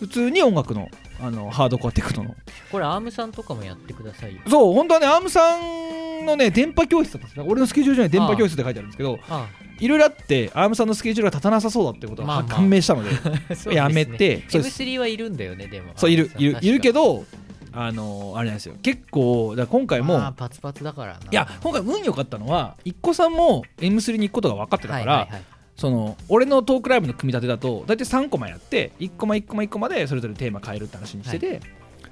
[0.00, 0.88] 普通に音楽の
[1.20, 2.34] ああのハードコアテクノの。
[2.72, 4.40] これアームさんとかもやってくださいよ。
[4.48, 9.46] そう本当はねアームさんのね電波教室だったんですよ俺のスケジュールじゃない電波教室って書いてあるんですけどあ
[9.80, 12.56] いろいろあってアームさんのスケジュールが立たなさそうだってことがまあまあ。
[12.56, 13.74] 判明したので、あ そうですね。
[13.74, 14.82] やめてそうです。
[14.82, 15.92] M3 はいるんだよねでも。
[15.96, 16.58] そういるいる。
[16.60, 17.24] いるけどど
[17.72, 18.74] あのあれなんですよ。
[18.82, 21.18] 結構だ今回も、まあパツパツだからな。
[21.18, 25.42] いや今回運良かったのは一個さんも M3 に行くことが分かってたから、はいはいはい。
[25.76, 31.60] その俺のトークライブの組み立てだと大体3コマやって1コマ1コマ1コマでそれぞれテーマ変えるって話にしてて、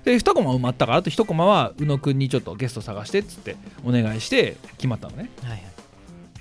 [0.05, 5.31] で2コマ埋まったからあと1コマは宇野くんにちょっとゲスト探してっつってお願いして決まったのね。
[5.43, 5.63] はいはい。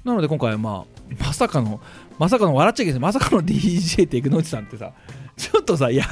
[0.04, 1.82] なので今回はまあまさかの
[2.18, 3.02] まさかの笑っちゃいけない。
[3.02, 4.94] まさかの DJ テクノチさんってさ
[5.38, 6.06] ちょっとさいや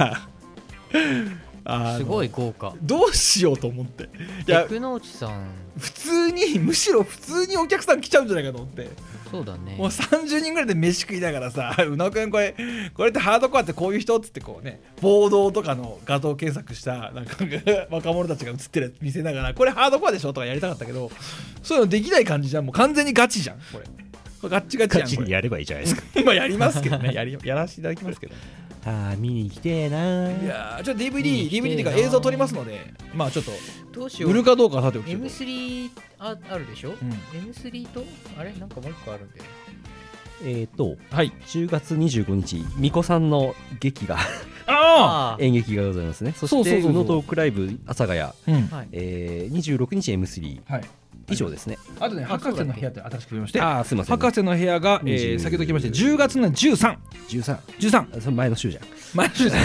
[1.98, 2.74] すごい豪華。
[2.82, 4.04] どうしようと思って。
[4.46, 5.46] いやテクノーチさん。
[5.78, 8.88] 普通にむしろ普通にお客さん来ちゃうんじゃないかと思って。
[9.30, 9.76] そうだね。
[9.76, 12.56] もう30人ぐらいで飯食いながらさ宇野くんこれ
[12.94, 17.36] これってハードコアってこういう人っつってこうね暴動とかの画像検索したなんか
[17.90, 21.12] 若者たちが映ってる見せながらこれハードコアでしょとかやりたかったけど
[21.62, 22.64] そういうのできない感じじゃん。
[22.66, 23.84] もう完全にガチじゃんこれ
[24.48, 25.24] ガッチガチやれ。
[25.26, 26.02] にやればいいじゃないですか。
[26.20, 27.12] 今やりますけどね。
[27.14, 28.34] やりやらせていただきますけど
[28.86, 30.30] ああ見に来てえな。
[30.30, 32.80] いやーちょっと DVD DVD っていうかな映像撮りますので
[33.14, 33.50] まあちょっと
[33.92, 34.30] どうしよう。
[34.30, 36.94] 売るかどうかはさておき M3 ああるでしょ、ん。
[37.34, 38.04] M3 と
[38.38, 38.52] あれ？
[38.58, 39.44] なんかもう一個あるんだよ
[40.42, 41.32] えっとはい。
[41.48, 44.16] 10月25日巫女さんの劇が
[44.66, 46.32] ああ 演劇がございますね。
[46.34, 46.82] そそうそうそう。
[46.82, 48.66] そうして宇野トークライブ阿佐ヶ谷、あうん。
[48.68, 48.88] はい。
[48.92, 50.82] えー、26日 M3 はい
[51.30, 51.78] 以上ですね。
[51.98, 58.84] あとねあ博士の部屋って新しく増えましてああすいません博士の部屋が、えー20先ほど来まして10月の1313 13あその前の週じゃん。
[59.14, 59.60] 毎週ですね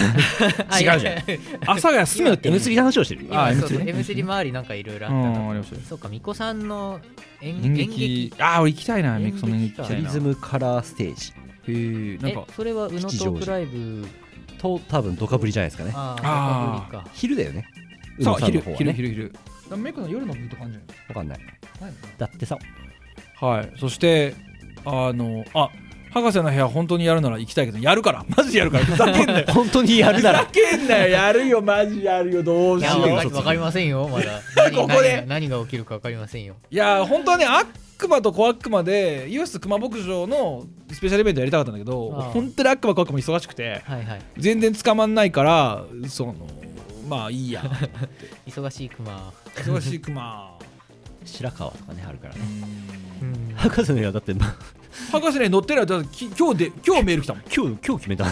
[0.70, 1.18] あ違うじゃん。
[1.68, 3.28] 阿佐ヶ谷住むって M3 の話をしてる。
[3.32, 5.82] あ今そう M3 ね M3 周りなんかいろいろあうったとんありましたよ。
[5.88, 7.00] そうか巫女さんの
[7.42, 8.30] 演演演劇。
[8.30, 10.08] 劇ああ俺行きたいなメイクその演劇行きたいな。
[10.08, 11.34] リズムカラーステージ。
[11.68, 14.08] へえなんえかそれは宇野トークライブ？
[14.58, 15.92] と多分ドカぶりじゃないですかね。
[15.96, 17.68] ああ昼だよね。
[18.22, 19.34] そう昼昼昼昼
[19.76, 20.78] メイクの夜の部と感じ
[21.10, 21.40] わかんない。
[21.82, 22.58] ないだってさ。
[23.40, 23.72] はい。
[23.80, 24.36] そして
[24.86, 25.70] あのあ
[26.16, 28.26] 博士の部屋本当にやるなら行きたいけどやるから。
[28.38, 28.86] マジやるから。
[28.86, 29.46] ふざけんなよ。
[29.52, 30.40] 本当にやるなら。
[30.40, 31.08] ふざけんなよ。
[31.10, 31.62] やるよ。
[31.62, 32.44] マジやるよ。
[32.44, 33.10] どういやしよう。
[33.10, 34.08] わかりわかりませんよ。
[34.08, 34.42] まだ。
[34.56, 35.16] 何ここで。
[35.18, 36.56] 何が何が起きるかわかりませんよ。
[36.72, 42.24] いや本当はね悪魔と小悪魔でイオシス熊牧場のスペシャルイベントやりたかったんだけどああ。
[42.30, 44.22] 本当に悪魔小悪魔忙しくてはいはい。
[44.38, 46.36] 全然捕まんないからその
[47.08, 47.64] まあいいや。
[48.46, 50.58] 忙しいクマ忙しい熊。
[51.26, 52.42] 白川とかねあるからね。
[53.22, 53.54] うん。
[53.58, 54.56] 博士の部屋だって、ま、
[55.12, 57.44] 博士ね乗ってないだってき今日で今日メール来たもん。
[57.44, 58.26] 今日今日決めた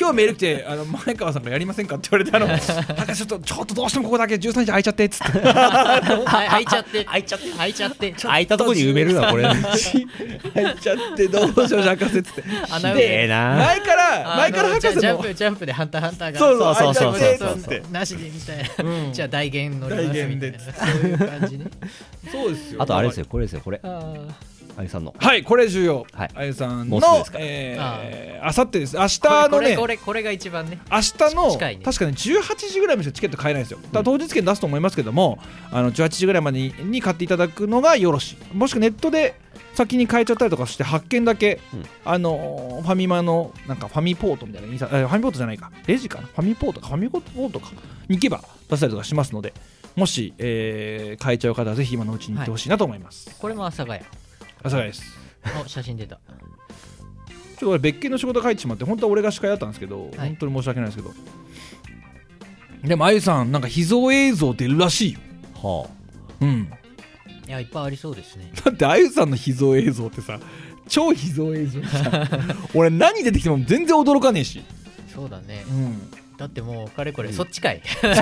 [0.00, 2.46] 今日メール来てあの前川さんがやりませんかって言われてあの
[2.96, 5.38] 博士ちょっとちょっとどうしてもここだけ13時空いちゃってっつって。
[5.40, 7.04] はい開いちゃって。
[7.04, 7.50] 開いちゃって。
[7.50, 9.42] 開いちゃって空いたとこに埋めるなこれ。
[9.44, 12.42] 空いちゃってどうしよう博士っつって。
[12.94, 13.56] でえな。
[13.56, 16.38] 前からあ前からの博士もジャンプジャンプでハンターハンターが。
[16.38, 17.18] そうそうそうそう。
[17.18, 20.24] そうそうそうなしでみたいな、うんじゃあ大言乗りますみたいな。
[20.24, 20.58] 大言で。
[20.58, 21.64] そういう感じね。
[22.32, 22.82] そうですよ。
[22.82, 23.80] あとあれですよこれですよこれ
[24.80, 25.14] ああゆさんの。
[25.18, 26.06] はいこれ重要。
[26.12, 26.30] はい。
[26.34, 28.96] あゆさんのもうすぐですかえーあさってです。
[28.96, 30.78] 明日あこのねれこれこれが一番ね。
[30.90, 31.84] 明日の、近いね。
[31.84, 33.78] 確かね18時ぐらいまでしかチケット買えないんですよ。
[33.82, 35.38] だから当日券出すと思いますけども、
[35.70, 38.56] あの18時ぐらいまでにに買っていただくのがよろしい。
[38.56, 39.34] もしくはネットで
[39.74, 41.84] 先に買えちゃったりとかして発券だけ、うん。
[42.04, 45.70] あのーファミマのなんかファミポートみたいなインスタえファミポートじゃないか。
[45.86, 46.26] レジかな？
[46.28, 46.86] ファミポートか。
[46.88, 47.70] ファミポートか。
[48.08, 49.52] に行けば出せたりとかしますので
[49.94, 54.04] もし、えー買えちゃう方はぜひ今のうちに行ってほしいなと思います、これも阿佐ヶ谷
[54.60, 55.02] 阿佐ヶ谷です。
[55.64, 56.16] お写真出た。
[56.16, 61.14] ちょっと俺別件の仕事書いてしまって本当は俺が司会だったんですけど、本当に申し訳ないですけど。
[62.84, 65.20] でもあゆさんなんか秘蔵映像出るらしいよ。
[65.54, 65.88] は
[66.40, 66.70] うん。
[67.46, 68.52] いやいっぱいありそうですね。
[68.64, 70.38] だってあゆさんの秘蔵映像ってさ
[70.88, 72.28] 超秘蔵映像じゃん。
[72.74, 74.62] 俺何出てきても全然驚かねえし、
[75.12, 75.64] そうだね。
[75.68, 77.82] うん、だってもうかれこれそっちかい。
[78.00, 78.14] そっ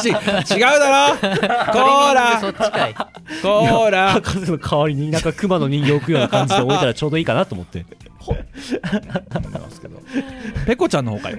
[0.00, 0.54] ちそっち。
[0.54, 1.16] 違うだろ。
[1.18, 2.94] こーそっらちかい。
[2.94, 7.84] こーあら博士の代わりになんか熊の人形を置くような感じで置いたらちょうどいいかなと思って。
[8.24, 10.00] 思いますけど
[10.64, 11.38] ペコちゃんの方かよ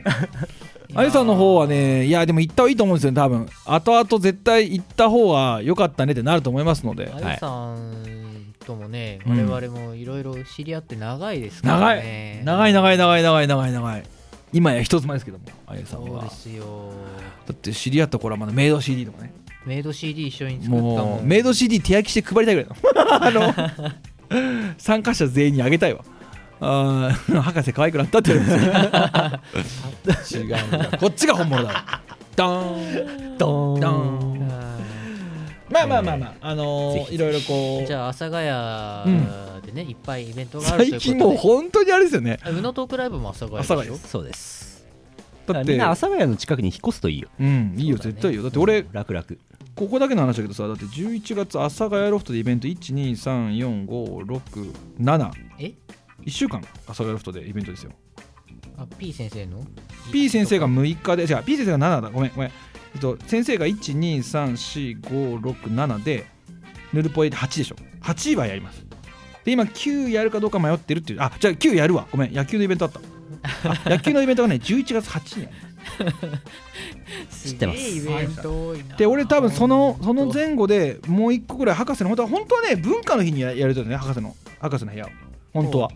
[0.93, 3.47] あゆさんの方はねいやでも行った方がいいと思うんですよね多分。
[3.65, 7.09] 後々絶対行った方が良かったねってなると思いますので。
[7.13, 9.49] あゆさんともね、うん。
[9.49, 12.41] 我々もいろいろ知り合って長いですから長いね。
[12.43, 12.73] 長い。
[12.73, 14.03] 長い長い長い長い長い
[14.53, 16.21] 今や一つ前ですけどもあゆさんは。
[16.21, 16.91] そうですよ。
[17.47, 19.33] だって知り合った頃はまだメイド CD とかね。
[19.65, 20.95] メイド CD 一緒に作ったもん。
[20.95, 26.03] もうメイド CD 手焼きして配りたいぐらいだあの参加者全員にあげたいわ。
[26.59, 30.55] あー博士可愛くなったって言うんですよ違う。
[30.99, 31.73] こっちが本物だ。
[31.73, 32.01] わ
[32.35, 33.37] ドーン。
[33.37, 34.32] ドドーーン
[35.73, 37.83] まあまあまあまああのぜひーいろいろこう。
[37.83, 38.45] ーじゃあ阿佐ヶ谷
[39.65, 41.05] でね、いっぱいイベントがあるということで。
[41.05, 42.39] 最近もう本当にあれですよね。
[42.43, 44.85] あ宇野トークライブも阿佐ヶ谷でそうです。
[45.45, 47.27] だってみんな阿佐ヶ谷の近くに引っ越すといいよ。
[47.39, 48.43] うんいいよ絶対いいよ。
[48.43, 49.25] だって俺楽々。
[49.75, 55.73] ここだけの話だけどさだって11月阿佐ヶ谷ロフトでイベント1234567え
[56.25, 57.91] ？1週間阿佐ヶ谷ロフトでイベントですよ。
[58.77, 59.65] あ P 先生の
[60.11, 62.09] ？P 先生が6日で違う P 先生が7だ。
[62.09, 62.51] ごめんごめん
[62.93, 66.25] えっと先生が1234567で
[66.93, 67.75] ヌルポエで8でしょ。
[68.01, 68.83] 8はやります。
[69.45, 71.21] で今9やるかどうか迷ってるっていう。
[71.21, 72.07] あじゃあ9やるわ。
[72.11, 72.33] ごめん。
[72.33, 72.99] 野球のイベントあった。
[73.69, 75.55] あ野球のイベントがね11月8日にある。
[77.29, 78.01] 知ってます
[78.97, 85.09] で俺多分そのその前後でもう一個ぐらい博士の本当は本当はね文化の日にややるとね博士の博士の部屋を。
[85.53, 85.89] 本当は。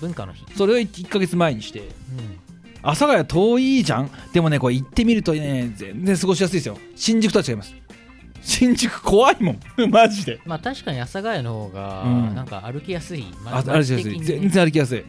[0.00, 0.44] 文化の日。
[0.54, 1.80] それを 1, ヶ月前にして。
[1.80, 1.86] うん
[2.82, 4.10] 阿佐ヶ谷遠いじゃん。
[4.32, 6.78] でもねこれ行ってみるとね全然過ごしやすいですよ。
[6.96, 7.74] 新宿とは違います。
[8.40, 9.90] 新宿怖いもん。
[9.90, 10.40] マジで。
[10.44, 12.34] まあ確かに阿佐ヶ谷の方がうん。
[12.34, 14.20] なんか歩きやすい、まあ歩きやすい。
[14.20, 15.04] 全然歩きやすい。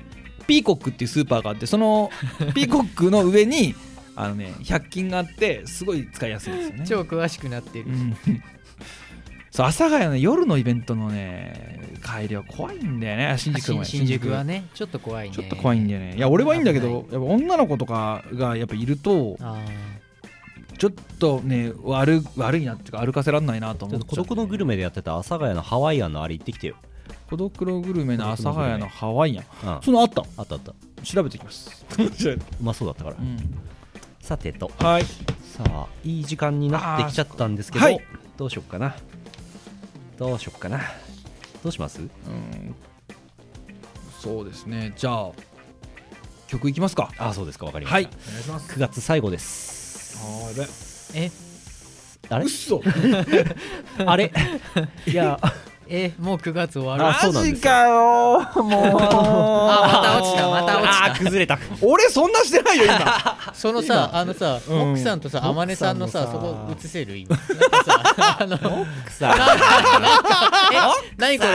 [0.48, 2.10] ピーコックっていうスーパーがあってその
[2.56, 3.76] ピーコックの上に
[4.16, 6.86] あのね100均があってすごい使いやすいですよね。
[6.90, 8.18] 超詳しくなってる、うん
[9.60, 13.36] そう阿佐ヶ谷の夜のイベントのね帰りは怖いんだよね。
[13.38, 15.36] 新宿新も新宿はねちょっと怖いね。
[15.36, 16.16] ちょっと怖いんだよね。
[16.16, 19.62] いや俺はいいんだけど危やっぱ女の子とかがやっぱいるとあ
[20.78, 24.08] ちょっとね悪悪いなっていうか歩かせらんないなと思っちゃう。
[24.08, 26.78] 孤独のグルメでやってた阿佐ヶ谷のハワイアンのあれ行ってきてよ。
[27.30, 29.70] 孤独のグルメの阿佐ヶ谷のハワイアンうん。
[29.72, 30.22] あそのあった？
[30.22, 30.74] ったあった。
[31.04, 31.86] 調べてきます。
[32.00, 33.18] う まそうだったから。
[33.20, 33.38] うん。
[34.22, 34.72] さてと。
[34.80, 35.04] はい。
[35.04, 38.00] さあいい時間になってきちゃったんですけど、はい。
[38.38, 38.96] どうしよっかな
[40.20, 40.82] どうしよっかな。
[41.64, 42.00] どうします？
[42.00, 42.10] うん。
[44.22, 44.92] そうですね。
[44.98, 45.32] じゃあ
[46.48, 47.10] 曲いきますか。
[47.18, 47.66] あそうですか。
[47.66, 48.10] わかりました、はい。
[48.28, 50.20] お願いします9月最後です。
[50.22, 50.68] あれ
[51.24, 51.32] え？
[52.30, 52.46] あれ？
[52.46, 52.82] 嘘。
[54.06, 54.34] あれ？
[55.08, 55.40] いや。
[55.92, 57.04] えもう9月終わる？
[57.34, 59.00] マジかよもう。
[59.02, 61.24] あまた落ちたまた落ちた。
[61.24, 61.58] 崩れた。
[61.82, 63.52] 俺そんなしてないよ今。
[63.56, 64.78] そのさあのさ、うん。
[64.78, 67.18] モックさんとさモック天音さんのさそこ映せる？
[67.18, 67.36] 今
[67.90, 68.58] さあの
[69.10, 69.36] さ
[71.18, 71.52] 何これ？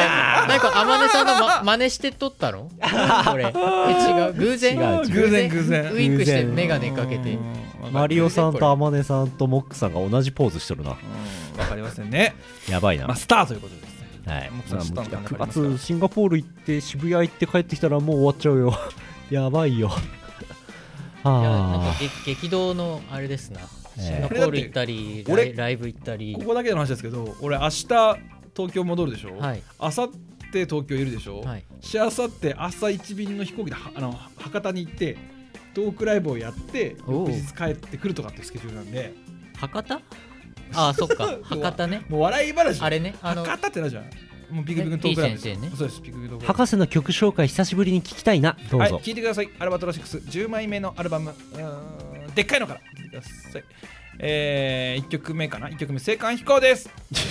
[0.49, 3.45] 何これ天音さんの、ま、真似して撮ったの何これ。
[3.45, 4.33] え違う？
[4.35, 4.77] 偶然？
[4.77, 5.49] 偶然？
[5.49, 6.55] 偶然ウインクして偶然。
[6.55, 7.33] 眼鏡かけて。
[7.35, 7.41] う
[7.91, 7.93] ん。
[7.93, 10.91] マリオさんと天音さんとモックさんが同じポーズしてるな。
[10.91, 10.95] う
[11.57, 11.61] ん。
[11.61, 12.35] わかりませんね。
[12.69, 14.33] やばいな、まあスターということですね。
[14.35, 14.51] はい。
[14.51, 18.75] モックさん知ったのかな9月シンガポール行って渋谷行って帰ってきたらもう終わっちゃうよ
[19.31, 19.89] やばいよ
[21.25, 26.35] いやなんはか激激動のあれですなええシンガポール行ったりラ俺イライブ行ったり。
[26.35, 27.87] ここだけの話ですけど俺明日
[28.57, 29.37] 東京戻るでしょ？
[29.39, 29.63] はい。
[29.81, 30.13] 明後日
[30.53, 31.41] 東京いるでしょ？
[31.41, 31.65] はい。
[31.81, 35.17] しあさって朝一便の飛行機ではあの博多に行って
[35.75, 39.15] トークライブをやって翌日帰ってくるとかっていうスケジュールなんで。
[39.57, 39.95] 博多？
[40.75, 41.39] ああそっか。
[41.43, 42.05] 博多ね。
[42.09, 44.05] もう笑い話あれねあの博多ってなるじゃん。
[44.51, 45.77] もうピクピクのトークライブですね P 先生ね。
[45.77, 48.57] そうですピクピクのトークライブ博士の曲紹介久しぶりに聞きたいな。
[48.71, 49.51] どうはいぞ、聞いてください。
[49.59, 51.35] アルバトロ6 10枚目のアルバム。
[52.35, 52.81] でっかいのから
[53.15, 53.65] ださい。
[54.19, 56.89] えー、1曲目かな？1曲目青函飛行です。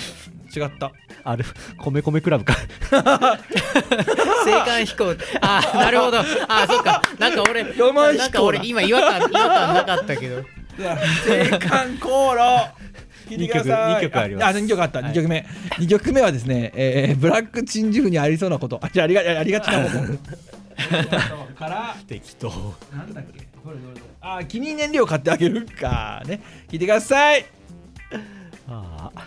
[0.54, 0.92] 違った。
[1.24, 1.44] ある
[1.78, 2.54] 米米クラブか。
[2.92, 5.16] 青函飛行。
[5.40, 6.18] あーなるほど。
[6.18, 7.02] あーそっか。
[7.18, 10.36] なんか俺ロマン飛行だなんか俺今違和感違和感なかったけど。
[10.36, 10.44] 青
[11.58, 12.84] 函航路。
[13.28, 13.94] 聞いてください。
[13.94, 14.46] 二曲二曲あります。
[14.46, 15.10] あ2曲あった、はい。
[15.12, 15.46] 2曲目。
[15.78, 18.78] 2曲目はですね、えー、ブラックチンジフにありそうなこと。
[18.82, 19.96] あじゃあありがありがちなこと。
[21.58, 21.96] から。
[22.06, 22.50] 適当。
[22.94, 23.53] なんだっけ？
[23.64, 26.22] どれどれどれああ、気に燃料買ってあげるか。
[26.26, 26.42] ね。
[26.68, 27.46] 聞いてください。
[28.68, 29.24] ああ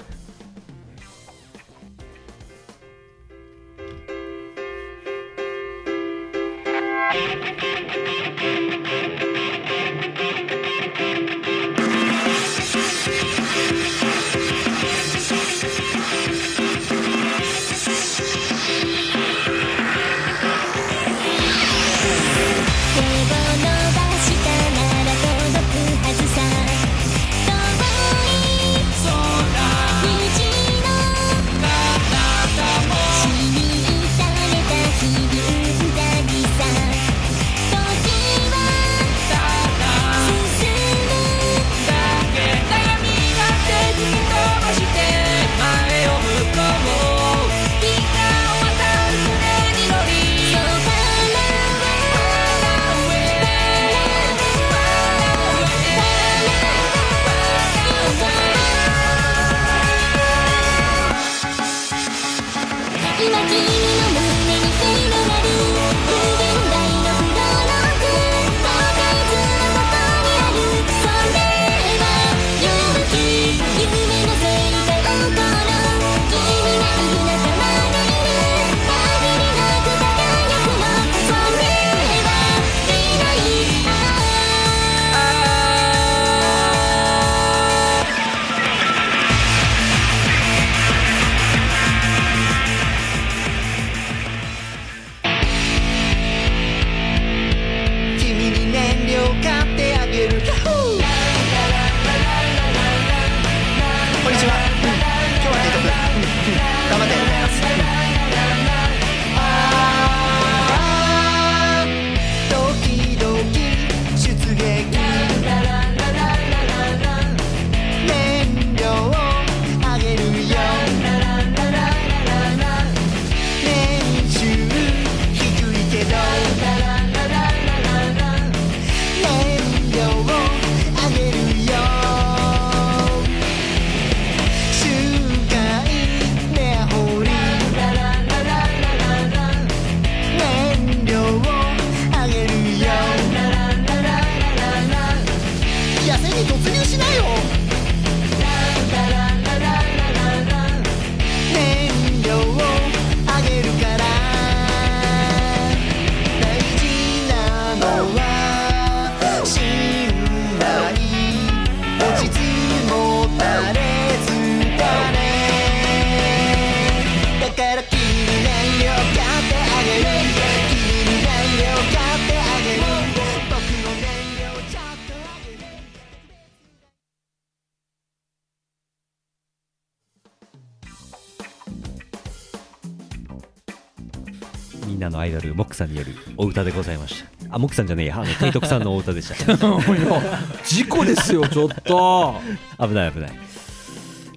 [184.87, 187.55] みんなのアイドルモックさんによるお歌でございました。
[187.55, 188.15] あモックさんじゃねえや。
[188.15, 189.35] あの 提督さんのお歌でした。
[190.65, 192.35] 事故ですよちょっと。
[192.79, 193.31] 危ない危ない。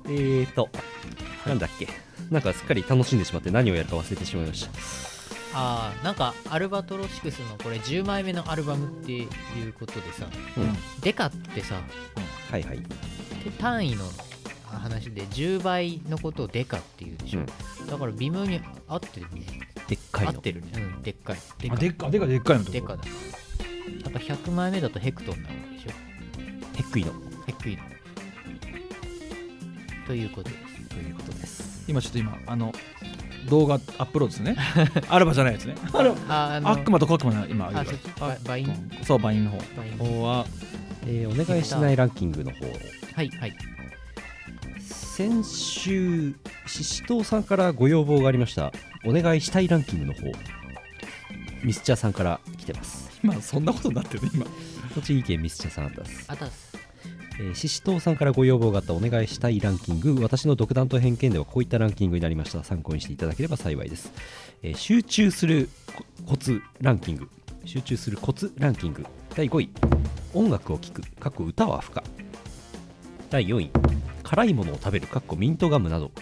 [0.07, 0.69] えーと
[1.47, 1.89] なんだっけ？
[2.31, 4.71] なんかすっかり楽しんでしまって何をやるか忘れてしまいました。
[5.53, 9.29] ああなんかアルバトロシクスのこれ10枚目のアルバムっていう
[9.79, 10.27] ことでさ、
[10.57, 10.77] うん。
[11.01, 11.77] デカってさ
[12.51, 12.79] はいはい。
[12.79, 14.05] で単位の
[14.67, 17.87] 話で10倍のことをデカっていうでしょ、うん。
[17.89, 19.43] だから微妙に合ってるね
[19.91, 20.31] でっかいの。
[20.31, 20.71] 合ってるね。
[20.77, 21.03] うん。
[21.03, 21.37] でっかい。
[21.59, 22.71] であでっかでっかでっかいのと？
[22.71, 23.03] こデカだ。
[24.05, 25.91] なんか100枚目だとヘクトンなわけでしょ？
[26.77, 27.13] ヘックイの
[27.47, 27.83] ヘクイの
[30.07, 30.89] ということです。
[30.89, 31.85] ということです。
[31.89, 32.73] 今ちょっと今あの
[33.49, 34.57] 動画アップロードですね。
[35.09, 35.75] アルバじゃないやつね。
[35.93, 38.21] あれああの悪魔と悪魔の今あそっち。
[38.21, 38.69] ババイン。
[38.69, 39.59] うんそうバインの方。
[39.77, 39.97] バイン。
[39.99, 40.47] 方は
[41.07, 42.67] えーお願いしないランキングの方
[43.15, 43.57] はいはい。
[44.79, 46.35] 先週
[46.67, 48.73] ししとうさんからご要望がありました
[49.05, 50.21] お願いしたいランキングの方
[51.63, 53.11] ミスチャーさんから来てます。
[53.23, 54.47] 今そんなことになってるね今。
[54.95, 56.25] 栃木県ミスチャーさんあったです。
[56.27, 56.77] あたす。
[57.39, 60.23] えー、ししとうさんからご要望があったお願いしたいランキング。
[60.23, 62.65] 私の独断と偏見ではこういったランキングになりました。
[62.65, 64.13] 参考にしていただければ幸いです、
[64.63, 67.29] えー集中するココツランキング。
[67.65, 69.05] 集中するコツランキング。
[69.35, 69.71] 第5位。
[70.33, 71.03] 音楽を聴く。
[71.21, 72.03] かっこ歌は不可。
[73.29, 73.71] 第4位
[74.31, 76.13] 辛いものを食べるかっこミントガムなど。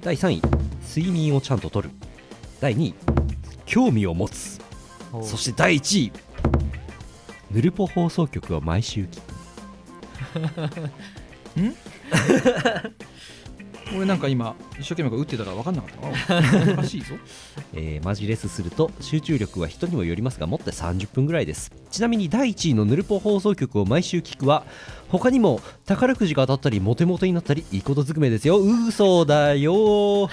[0.00, 0.42] 第3位
[0.88, 1.90] 睡眠をちゃんととる。
[2.60, 2.94] 第2位
[3.66, 4.60] 興味を持つ。
[5.22, 6.12] そして第1位
[7.50, 9.32] ヌルポ放送局を毎週聞く。
[13.96, 17.16] 俺なんか今一生懸命打ってたら分かんなかったあおかしいぞ。
[17.74, 21.72] えーマジレスすると集中力は人にもよりますがもって30分ぐらいです。
[21.90, 24.64] ちなみに第1位のヌルポ放送局を毎週聞くは
[25.12, 28.58] 他にも宝くじが当たったりモテモテになったりいいことずくめですよ。
[28.58, 30.30] 嘘だよ。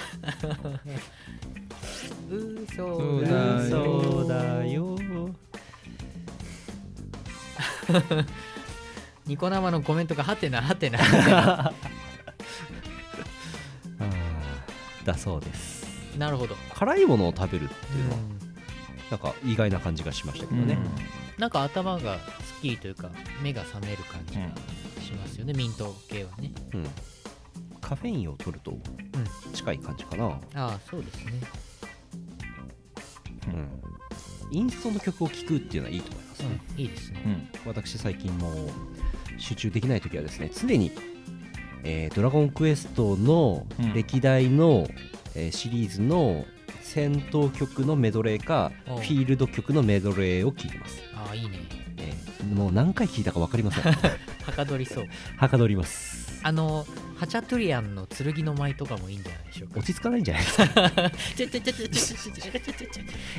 [2.30, 3.94] 嘘だよ。
[3.98, 4.96] 嘘だよ。
[9.26, 10.98] ニコ生のコメントがはてなはてな。
[15.04, 15.86] だそうです。
[16.16, 18.16] なるほど、辛いものを食べるっていうのは
[19.10, 20.78] なんか意外な感じがしましたけどね、
[21.36, 23.10] なんか頭がスッキリというか
[23.42, 24.46] 目が覚める感じが
[25.02, 26.52] しますよね、ミント系はね。
[26.74, 26.86] うん。
[27.80, 28.78] カフェインを取ると
[29.52, 31.32] 近い感じかな、ああそうですね。
[33.48, 33.68] うん。
[34.52, 37.22] インストの曲を聴くっていうのはいいと思いますね、いいですね。
[37.24, 37.48] うん。
[37.66, 38.70] 私最近も
[39.38, 40.92] 集中できない時はですね常に、
[41.82, 43.92] えードラゴンクエストのうん。
[43.92, 44.86] 歴代の、
[45.34, 46.44] えーシリーズの
[46.80, 51.02] 戦闘曲のメドレーかフィールド曲のメドレーを聴いてます。
[51.14, 51.58] ああいいね、
[51.98, 53.84] えー、もう何回聴いたか分かりません。
[53.92, 55.06] はかどりそう。
[55.36, 56.40] はかどります。
[56.42, 56.86] あの
[57.18, 59.80] ハチャトゥリアンの剣の舞とかもいいんじゃないでしょうか。
[59.80, 60.64] 落ち着かないんじゃないですか？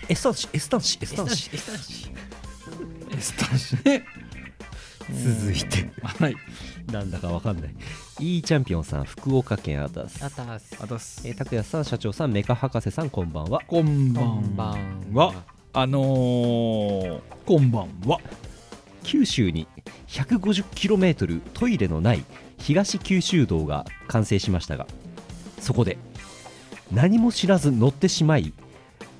[0.07, 2.11] エスタンシエスタンシエスタンシエスタンシ
[3.11, 4.05] エスタンシね
[5.11, 6.35] 続いて、はい、
[6.91, 7.75] なんだかわかんない
[8.21, 10.23] いいチャンピオンさん福岡県アタス。
[10.23, 13.61] あたすあたすえー拓也さん社長さんメカ博士さんこんばんは。
[13.65, 14.75] こんばこんんば
[15.25, 15.31] は。
[15.31, 15.43] ん
[15.73, 18.19] あのー、こんばんは。
[19.01, 19.67] 九州に
[20.07, 22.23] 150km トイレのない
[22.59, 24.85] 東九州道が完成しましたが
[25.59, 25.97] そこで
[26.91, 28.53] 何も知らず乗ってしまい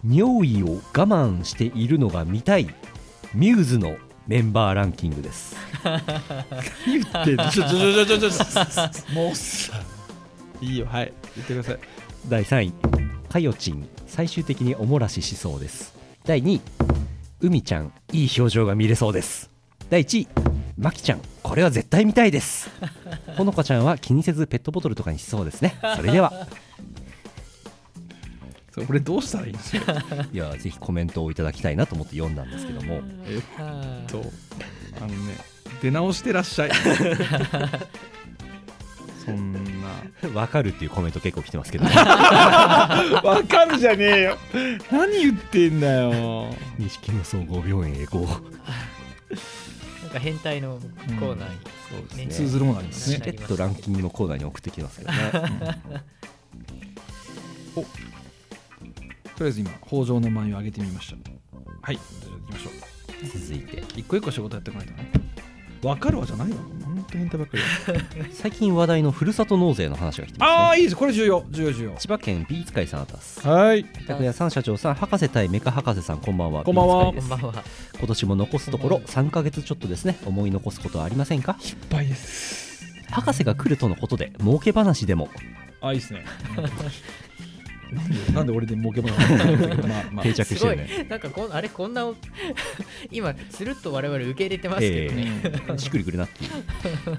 [0.08, 2.68] 尿意を我慢しているのが見たい
[3.34, 3.95] ミューズの
[4.32, 5.58] メンバーランキングです。
[5.84, 9.74] 言ってちょちょちょちょちょちょもうさ
[10.62, 11.80] いいよはい言ってください
[12.30, 12.74] 第3位
[13.28, 16.62] かよちん最終的におもらししそうです第2位
[17.42, 19.50] 海ちゃんいい表情が見れそうです
[19.90, 20.28] 第1位
[20.78, 22.70] まきちゃんこれは絶対見たいです
[23.36, 26.48] ほのかちゃんは気にせずペットボトルとかにしそうですねそれでは
[28.74, 29.93] それどうしたらいいんですか？
[30.32, 33.01] いやぜひコメントをいただきたいなと思って読んだんですけども。
[33.26, 34.24] えっはと？
[34.97, 35.36] あのね
[35.82, 36.72] 出直してらっしゃい。
[39.26, 39.59] そんな。
[40.39, 41.91] わかるっていうコメント結構来てますけどね。
[41.95, 44.38] わかるじゃねえよ。
[44.91, 46.53] 何言ってんだよ。
[46.80, 50.03] 錦の総合病院へ行こう。
[50.03, 50.80] なんか変態の
[51.19, 51.57] コーナーに
[51.89, 52.28] そうですね。
[52.28, 53.15] 通ずるものありますね。
[53.17, 55.17] しれっとランキングのコーナーに送ってきてますけどね
[59.42, 61.16] とりあえず今北条の舞を上げてみました。
[61.82, 61.96] はい。
[61.96, 63.39] じゃあ行きましょう。
[63.39, 63.84] 続いて。
[64.00, 65.12] 一個一個仕事やってこないとね。
[65.82, 67.64] わかるわじゃないわ本当変態ばっかり
[68.34, 70.56] 最近話題のふるさと納税の話が来てますね。
[70.58, 70.96] ああいいです。
[70.96, 71.44] これ重要。
[71.50, 71.96] 重要重要。
[71.98, 73.39] 千葉県ビーツ会さんあたす。
[73.48, 73.84] はい。
[73.84, 76.64] 拓也さん社長さん博士対メカ博士さんこんばんは。
[76.64, 77.12] こんばんは。
[77.12, 80.20] 今年も残すところ3ヶ月ちょっとですね。
[80.24, 81.58] 思い残すことはありませんか？
[81.66, 82.86] いっぱいです。
[83.10, 85.30] 博士が来るとのことで儲け話でも。
[85.82, 86.24] あいいですね
[88.34, 90.24] なんで俺で儲け話なんだけどまあまあ。
[90.24, 90.76] 定着しすごい。
[90.78, 92.08] てるねなんかこんあれこんな
[93.12, 96.52] 今スルッと我々受け入れてますけどね、ええしっくりくるなっていう。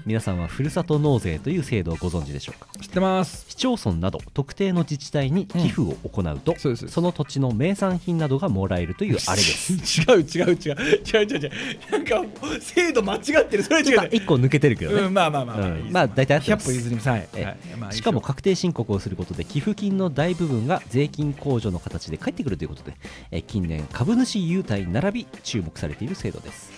[0.05, 2.67] 皆さんはふるさと納税という制度をご存知でしょうか？
[2.81, 3.45] 知ってます。
[3.49, 6.87] 市町村など特定の自治体に寄付を行うと、そうです。
[6.87, 9.73] その土地の名産品などがもらえるというあれです。
[10.01, 10.53] 違う違う違う。
[10.53, 11.51] 違う違う違う。
[11.91, 12.23] なんか
[12.59, 13.63] 制度間違ってる。
[13.63, 13.85] それ違う。
[13.91, 15.91] 違う1個抜けてるけどね、うんまあまあまあまあ、うん。
[15.91, 16.65] まあ大体合ってま100す。
[16.65, 17.43] 歩譲りますはい、ええ。
[17.45, 17.57] はい。
[17.79, 22.95] まあしかも確定申告をすることで寄付金の大部分が税金控除の形で返ってくるということで、
[23.31, 26.71] えー近年株主優待並び注目されている制度です。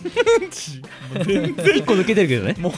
[1.14, 2.56] 全然1個抜けてるけどね。
[2.60, 2.74] も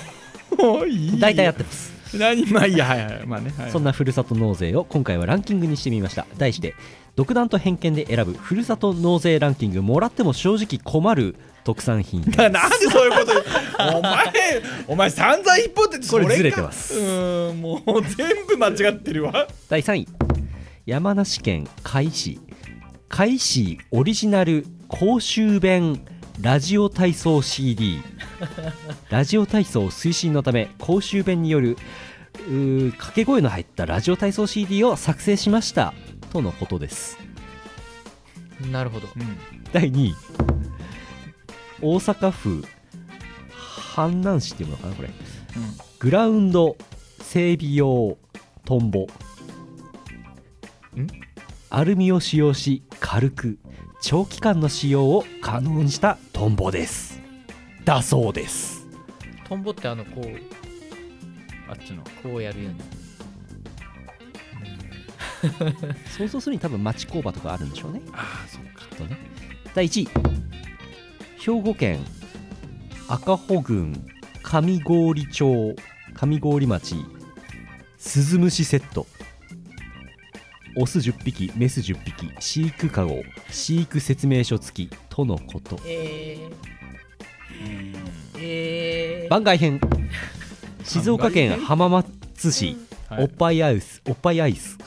[0.81, 1.19] ういい。
[1.19, 1.97] 大体合ってます。
[2.17, 2.85] 何まあいいや。
[2.85, 3.25] はいはい。
[3.25, 6.25] まあね、はい、そんなふるさと納税を今回はランキングにしてみました。
[6.37, 6.73] 題して
[7.15, 12.21] 独断と偏見で選ぶふるさと納税ランキングもらっても正直困る特産品。
[12.37, 14.33] な なんでそういうことお前
[14.87, 16.23] お前散々一方ってそか。
[16.23, 16.97] これずれてます。
[16.97, 19.47] うーんもう全部間違ってるわ。
[19.69, 20.07] 第3位
[20.87, 22.39] 山梨県甲斐市。
[23.09, 26.05] 甲斐市オリジナル公衆弁
[26.39, 28.01] ラジオ体操 CD
[29.11, 31.75] ラジオ体操推進のため公衆弁による
[32.91, 35.93] 掛け声の入ったラジオ体操 CD を作成しました。
[36.31, 37.19] とのことです。
[38.71, 39.09] なるほど。
[39.13, 39.37] うん。
[39.73, 40.15] 第2位。
[41.81, 42.63] 大阪府
[43.93, 45.09] 阪南市っていうのかなこれ。
[45.99, 46.77] グラウンド
[47.19, 48.17] 整備用
[48.63, 49.01] トンボ。
[49.01, 49.07] ん
[51.69, 53.59] アルミを使用し軽く
[54.01, 57.21] 長期間の使用を可能にしたトンボです。
[57.83, 58.87] だそうです。
[59.47, 60.25] トンボってあのこう
[61.69, 62.03] あっちの。
[62.23, 62.79] こうやるように。
[66.17, 68.01] 想像するに多分町工場とかあるんでしょうね。
[68.13, 68.95] ああそうか。
[68.95, 69.17] とね。
[69.73, 70.09] 第1位。
[71.39, 71.99] 兵庫県
[73.07, 74.05] 赤穂郡
[74.43, 75.75] 上郡町
[76.13, 76.95] 上郡町
[77.97, 79.07] スズムシセット
[80.79, 85.79] オス10匹メス10匹飼育カゴ飼育説明書付きとのこと。
[85.87, 87.97] えー、
[88.37, 89.81] えー、番外編。
[90.85, 92.77] 静岡県浜松市
[93.09, 93.23] はい。
[93.23, 94.77] おっぱいアイスおっぱいアイス。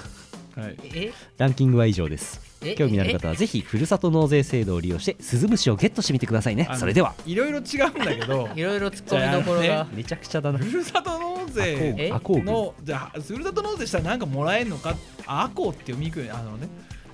[0.54, 0.76] はい。
[0.94, 1.12] え？
[1.38, 2.40] ランキングは以上です。
[2.44, 6.68] え興味のある方はぜひふるさと納税制度を利用してスズムシをゲットしてみてくださいね。
[6.76, 7.14] それでは。
[7.26, 8.48] いろいろ違うんだけど。
[8.56, 10.58] いろいろ突っ込みどころが、めちゃくちゃだな。
[10.58, 12.10] ふるさと納税。
[12.22, 14.94] のじゃあふるさと納税したらなんかもらえるのか？
[15.26, 16.68] あアコーって読みにくいあのね。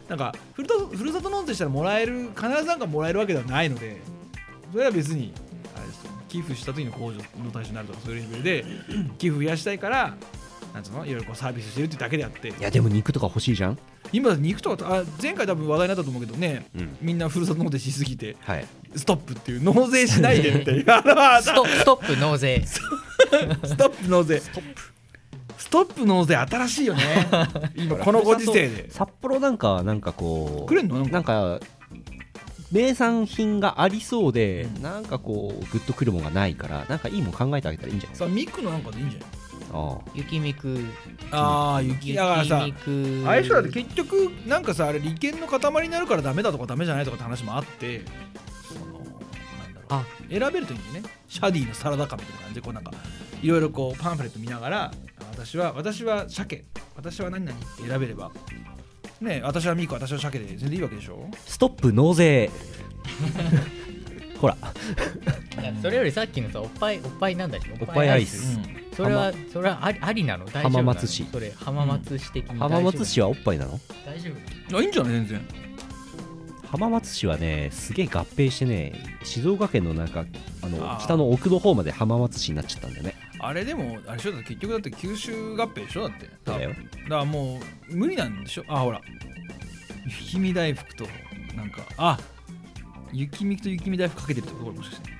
[0.09, 4.01] なんかふるとふるさと納税したらもらえる必ずなんかもらえるわけではないので。
[4.72, 5.32] それは別に
[5.76, 8.64] あれですよ寄付した時の控除の対象になるとかそういうレベルで
[9.16, 10.14] 寄付増やしたいから
[10.74, 11.07] なんつうの？
[11.07, 12.49] いろいろこうサービスしてるってだけであって。
[12.49, 13.78] いやでも肉とか欲しいじゃん
[14.13, 16.97] 今肉とかあ前回多分話題になったと思うけどね、うん。
[17.01, 18.37] みんなふるさと納税しすぎて。
[18.41, 18.67] はい。
[18.95, 20.85] ストップっていう納税しないでっていう。
[21.43, 22.63] スト ストップ納税。
[22.65, 22.81] ス
[23.77, 24.41] トップ納税。
[24.41, 24.81] ストップ
[25.59, 27.03] ストップ納税新しいよね。
[27.77, 28.91] 今このご時世で。
[28.91, 30.99] 札幌なんかはなんかこうくれんの？
[31.01, 31.13] なんか。
[31.13, 31.61] なんか
[32.73, 38.19] 名産品がありそうで、なんかこうグッとくるもんがないからなんかいいもん考えてあげたらいいんじゃない？
[38.19, 39.29] さあミクのなんかでいいんじゃない？
[39.31, 39.45] あ
[40.15, 40.79] 雪みく。
[41.31, 48.03] ああ雪だからさあれでしょだって結局なんかさあれ利権の塊になるからダメだとかダメじゃないとかって話もあって
[48.73, 49.03] そのなん
[49.75, 51.11] だろうあ選べるといいんだよね。
[51.29, 52.93] シャディのサラダ感みたいな感じでこうなんか
[53.43, 54.93] いろいろこうパンフレット見ながらあ
[55.33, 56.65] 私は私は鮭。
[56.95, 58.31] 私は何々って選べれば。
[59.21, 61.29] ね私はミク私は鮭で全然いいわけでしょ。
[61.45, 62.51] ストップ納税
[64.41, 64.57] ほら。
[65.61, 67.72] いやそれよりさっきのさおっぱいおっぱいなんだっけ？
[67.72, 68.59] おっぱいアイス。
[68.95, 70.45] それはそれはありありなの？
[70.47, 71.26] 大丈夫浜松市。
[71.30, 73.80] それ浜松市的に大丈夫浜松市はおっぱいなの？
[74.05, 74.30] 大丈
[74.70, 74.78] 夫？
[74.78, 75.12] あいいんじゃない？
[75.12, 75.41] 全然。
[76.70, 80.24] 浜松市はねすげえ合併してね静岡県のなんか
[80.62, 83.14] あの北の奥の方まで浜松市になっちゃったんだよね。
[83.39, 87.61] あれでもあれでしょだって結局だって九州合併でしょだってそうだよだからも
[87.91, 89.01] う無理なんでしょあほら
[90.07, 91.07] 雪見大福と
[91.55, 92.18] なんかあ
[93.13, 95.11] 雪見と雪見大福かけてるってことこれもしかして。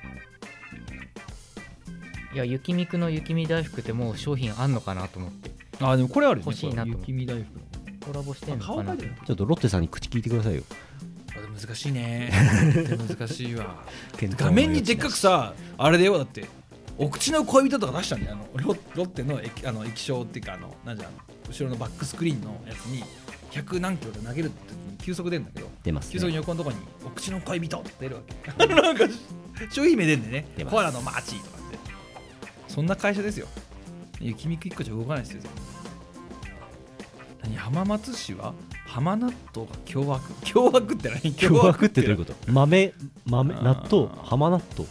[2.33, 5.51] いや雪みくの雪見大福ってもう商品あんのかなと思って。
[5.79, 7.11] あでもこれあるよね欲しいなと思って。
[7.11, 7.59] 雪見大福
[8.07, 10.63] コラボしてんのかなちょっとロッテさんに口聞いてくださいよ。
[11.59, 12.31] 難しいね。
[13.17, 13.83] 難しいわ。
[14.19, 16.17] 画面にでっかくさあれだよ。
[16.17, 16.45] だって
[16.97, 18.37] お口の恋人とか出したんだよ。
[18.55, 21.17] あのロロッテの液あの液晶っていうかあのなんじゃあの
[21.49, 23.03] 後ろのバックスクリーンのやつに
[23.51, 28.65] 100何キロで投げる時に急速出るんだけど出ます急速にね横のところにお口の恋人って出るわけ。
[28.67, 29.05] なんか
[29.71, 30.65] 商品名出んでね。
[30.69, 31.77] コアラのマーチとかって。
[32.67, 33.47] そんな会社ですよ。
[34.19, 35.41] 雪見く1個じゃ動かないですよ
[37.43, 38.53] 何浜松市は
[38.85, 40.21] 浜納豆が凶悪？
[40.43, 41.33] 凶悪って何？
[41.33, 42.33] 凶悪ってどういうこと？
[42.51, 42.93] 豆
[43.25, 44.07] 豆納豆？
[44.23, 44.89] 浜納豆？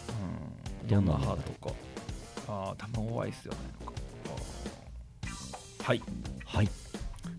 [0.82, 1.74] うん、どんなヤマハとか。
[2.48, 3.92] ああ卵アイスではないのか
[5.82, 6.02] はい。
[6.44, 6.68] はい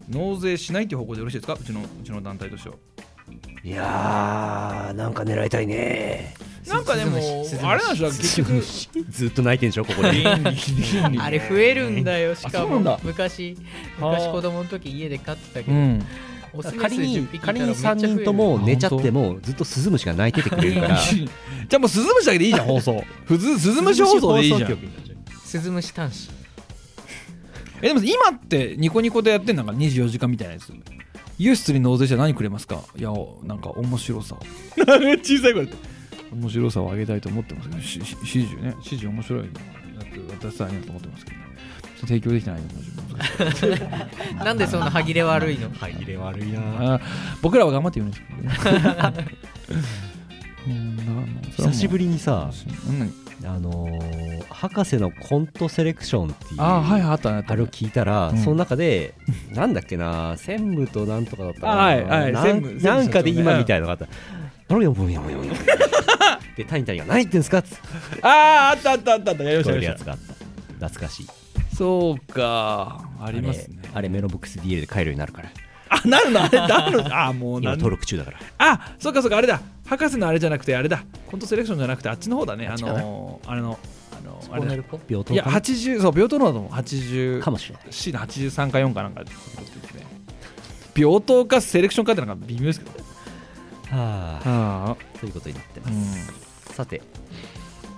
[0.10, 1.54] 納税しないっていう方向でよろしいですか？
[1.54, 2.76] うちのうちの団体としては。
[3.64, 6.34] いやーなんか狙いたいね。
[6.68, 7.18] なんかでも
[7.64, 8.62] あれなんでしょ結局
[9.10, 12.36] ずっと泣いてんでしょここであれ増えるんだよ。
[12.36, 13.58] しかも昔
[14.00, 16.06] 昔子供の時家で飼ってたけど、うん。
[16.80, 18.08] 仮に10匹いたら仮にめっちゃ増える。
[18.10, 20.98] 3人とも寝ちゃってもずっとスズムシが泣いててくれるから。
[21.04, 23.04] じゃあもうスズムシだけでいいじゃん放送。
[23.26, 24.78] ふずスズムシ放送でいいじゃん。
[25.46, 26.37] スズムシ端子
[27.82, 30.74] えでも今ってニコニコでやってんなんか24時間みたいなやつ。
[31.38, 32.82] ユースに納税して何くれますか？
[32.96, 33.12] いや
[33.44, 34.36] なんか面白さ。
[34.76, 35.74] 小さい声で。
[36.32, 38.74] 面白さを上げたいと思ってますけど指示ね。
[38.78, 39.44] 指示面白い。
[39.44, 39.48] や
[40.42, 41.44] つ渡したいなと思ってますけどね。
[42.02, 42.68] 提供できてないの
[44.38, 45.70] もなんでそんな歯切れ悪いの？
[45.72, 46.96] 歯切れ悪いな。
[46.96, 47.02] あ
[47.42, 49.28] 僕らは頑張って言うんですけどね。
[51.56, 52.52] 久しぶりにさ
[52.90, 53.14] うん
[53.46, 58.38] あのー博士のコントセレクションっていうあはいあったねあれを聞いたら、うん。
[58.40, 59.14] その中で
[59.54, 61.74] なんだっけな専務となんとかだったかな。
[61.76, 64.08] はいはいなんなんかで今みたいなのがあった。
[64.74, 65.44] あれよもうやもうやも
[66.56, 67.60] で谷谷が何言ってんすか？
[67.60, 69.44] っつってあーあったあったあったあった。
[69.44, 70.34] やりましたやつがあった。
[70.88, 71.28] 懐かしい。
[71.28, 71.34] た
[71.76, 73.02] そうか。
[73.22, 73.78] ありますね。
[73.84, 75.50] あれあれメロボックス DL で帰るようになるから
[75.90, 76.42] あなるの？
[76.44, 77.16] あれなるの？
[77.28, 78.40] あもう今なん登録中だから。
[78.58, 79.62] あそうかそうかあれだ。
[79.86, 81.04] 博士のあれじゃなくてあれだ。
[81.30, 82.68] コントセレクションじゃなくてあっちの方だね。
[82.68, 83.80] あのーあれの
[84.12, 84.62] あのあれだ。
[84.62, 85.00] コーネルポ？
[85.08, 86.72] 病棟いやかな？80そう病棟のだと思う。
[86.72, 87.84] 80かもしれない。
[87.92, 89.24] C の83か4かなんか
[90.96, 92.92] 病棟かセレクションかってなんか微妙ですけど
[93.98, 94.96] はあ。
[95.16, 96.74] あということになってうます、ん。
[96.74, 97.02] さて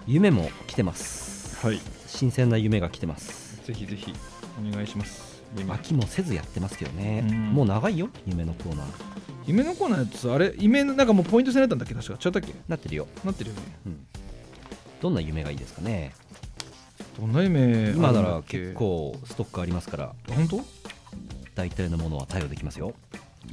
[0.05, 1.65] 夢も来てます。
[1.65, 1.79] はい。
[2.07, 3.61] 新鮮な夢が来てます。
[3.65, 4.13] ぜひぜひ
[4.59, 5.21] お願いします。
[5.23, 7.51] 夢飽きもせずやってますけどね、うん。
[7.53, 8.85] もう長いよ夢のコーナー。
[9.47, 10.53] 夢のコーナーのやつあれ？
[10.57, 11.75] 夢のなんかもうポイント制になった？
[11.75, 12.13] んだっけ確か。
[12.13, 12.53] 違ったっけ？
[12.67, 13.07] なってるよ。
[13.23, 13.61] なってるよね。
[15.01, 16.13] どんな夢がいいですかね？
[17.19, 17.91] どんな夢？
[17.91, 20.13] 今なら結構ストックありますから。
[20.29, 20.61] 本当？
[21.55, 22.93] 大体のものは対応できますよ。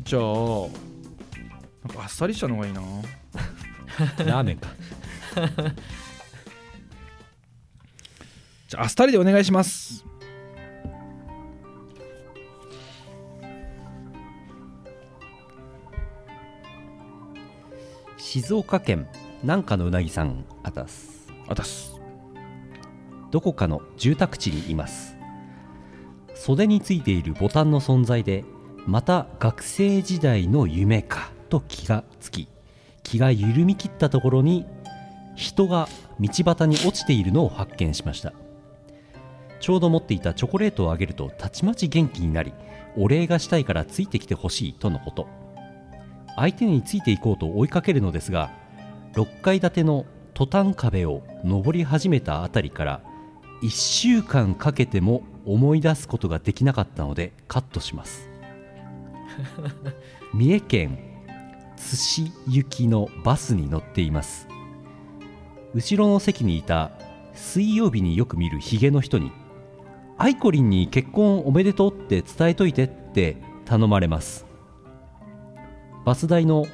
[0.03, 2.83] じゃあなんかあっさりしたのがいいな。
[4.19, 4.69] ラーメンか。
[8.69, 10.05] じゃああっさりでお願いします
[18.37, 19.09] 静岡県
[19.43, 21.33] 南下のうなぎさんあたす。
[21.49, 21.99] あたす。
[23.31, 25.17] どこかの住宅地にいます。
[26.35, 28.45] 袖についているボタンの存在で
[28.87, 32.47] また学生時代の夢かと気がつき
[33.03, 34.67] 気が緩み切ったところに
[35.35, 35.89] 人が
[36.21, 38.35] 道端に落ちているのを発見しました。
[39.61, 42.53] ちょうど持っていたチョコレートをあげるとたちまち元気になり
[42.99, 45.46] お礼がしたいからついてきてほしいとのこと
[46.37, 48.51] 相手についていこうと追いかけるのですが
[49.15, 53.01] 6階建てのトタン壁を登り始めたあたりから
[53.63, 58.29] 1週間かけても思い出すことができなかったのでカットします。
[60.35, 60.99] 三重県
[61.77, 64.47] 津市行きのバスに乗っています。
[65.75, 66.91] 後ろの席にいた
[67.35, 69.31] 水曜日によく見るヒゲの人に
[70.17, 74.46] 「アイコリンに結婚おめでとうって伝えといて」って頼まれます
[76.07, 76.67] バス代の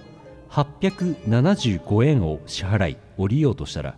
[0.51, 3.97] 875円を支払い降りようとしたら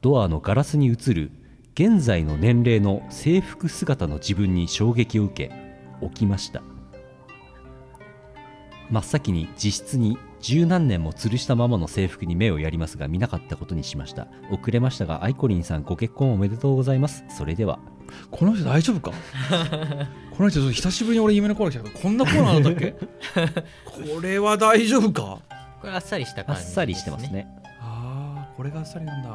[0.00, 1.30] ドアのガラスに映る
[1.74, 5.54] 現在の年齢の制服姿の自分に衝撃を受け
[6.04, 6.60] 起きました。
[8.90, 14.26] 真っ先に自室に十何年も吊るしたままの制服に目をやりますが見なかったことにしました。
[14.50, 17.22] 遅れましたがアイコリンさんご結婚おめでとうございます。
[17.28, 17.78] それでは。
[18.30, 19.12] この人大丈夫か？
[20.36, 24.12] この人久しぶりに俺夢のコーナー来たけどこんなコーナーだったっけ？
[24.14, 25.40] これは大丈夫か？
[25.80, 27.46] これあっさりしたあ感じっさりしてますね。
[27.80, 29.28] ああこれがあっさりなんだ。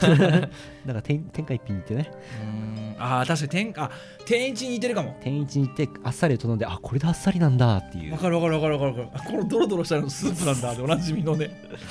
[0.08, 0.48] だか
[0.86, 2.10] ら天天下一品に行ってね
[2.42, 2.96] うん。
[3.02, 3.90] ああ確かに天あ
[4.26, 5.16] 天一に似てるかも。
[5.20, 8.12] 天一に行ってあっさりを頼んであこれであっさりなんだっていう。
[8.12, 9.04] わかるわかるわかるわかる。
[9.06, 11.50] わかるこのドロドロしたのスープなんだでおなじみのね。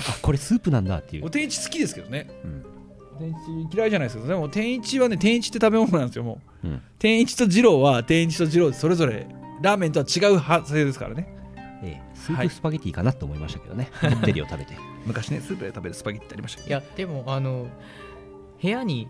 [0.10, 1.26] あこれスープなんだっていう。
[1.26, 2.28] お天一好きですけどね。
[2.44, 2.66] うん
[3.20, 3.30] 天
[3.68, 6.68] 一嫌いじゃないですけどでも天一はね天一って食べ物なんですよもう。
[6.68, 6.82] うん。
[6.98, 9.28] 天一と二郎は天一と二郎それぞれ
[9.62, 11.28] ラーメンとは違う派生ですからね。
[11.84, 14.74] ええスープスパゲティかなと思いましたけどね、 こってりを食べて。
[15.06, 16.70] 昔ねスープで食べるスパゲッティありましたけど。
[16.70, 17.68] いやでもあの
[18.62, 19.08] 部屋に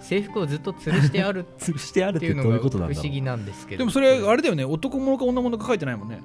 [0.00, 3.04] 制服をずっと吊るしてある 吊るしてあるっっててどういうことなんだろう。
[3.04, 3.78] 思議なんですけど。
[3.78, 6.20] でもそれあれだよね男物か女物か書いてないもんね。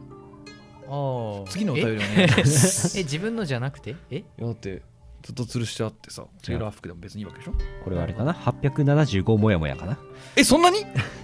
[0.87, 3.95] ああ次のお便りえお願いしますえ自分のじゃなくて？
[4.11, 4.23] え？
[4.39, 4.81] だって
[5.23, 7.53] ずっと吊るしてあってさセーラー服でも別にいいわけでしょ？
[7.83, 9.97] これはあれかな？875もやもやかな？
[10.35, 10.79] えそんなに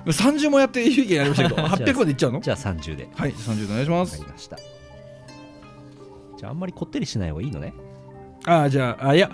[0.06, 2.40] ？30もやって有意見やりましたけど 800までいっちゃうの？
[2.42, 3.10] じゃあ30で。
[3.16, 4.58] はい30でお願いしまわかすりました。
[4.58, 7.74] じゃああんまりこってりしない方がいいのね。
[8.46, 9.30] ああじゃああいや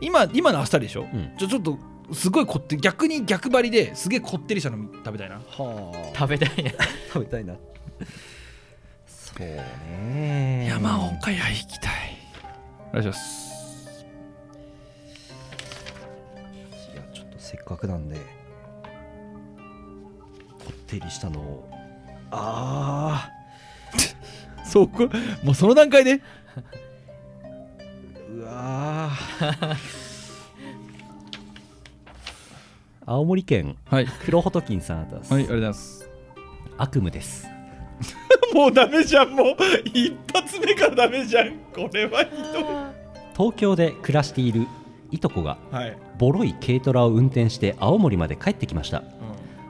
[0.00, 1.32] 今今のあっさりでしょ、ん。
[1.38, 1.78] じゃあちょっと
[2.14, 5.36] すごいこって逆に逆張りですげえこってりしたの食べたいな。
[5.36, 6.70] は 食べたいな。
[7.12, 7.54] 食べたいな。
[9.06, 12.16] そうね山岡屋行きたい。
[12.90, 13.49] お願いします
[17.50, 18.22] せっかくなんでこ
[20.70, 21.68] ってりしたのを。
[22.30, 23.28] あ
[24.64, 25.08] そうこ
[25.42, 26.14] もうその段階で？
[26.14, 26.20] ー
[28.38, 29.76] うわー。
[33.04, 34.06] 青森県はい。
[34.24, 36.08] 黒ホトキンさんありがとうござはいありがとうございます。
[36.78, 37.48] 悪夢です。
[38.54, 39.56] もうダメじゃんもう。
[39.92, 41.56] 一発目からダメじゃん。
[41.74, 42.64] これはひどい。
[43.36, 44.68] 東京で暮らしている
[45.10, 49.02] いとこがはい、ボロい軽トラを運転して青森まで帰ってきました。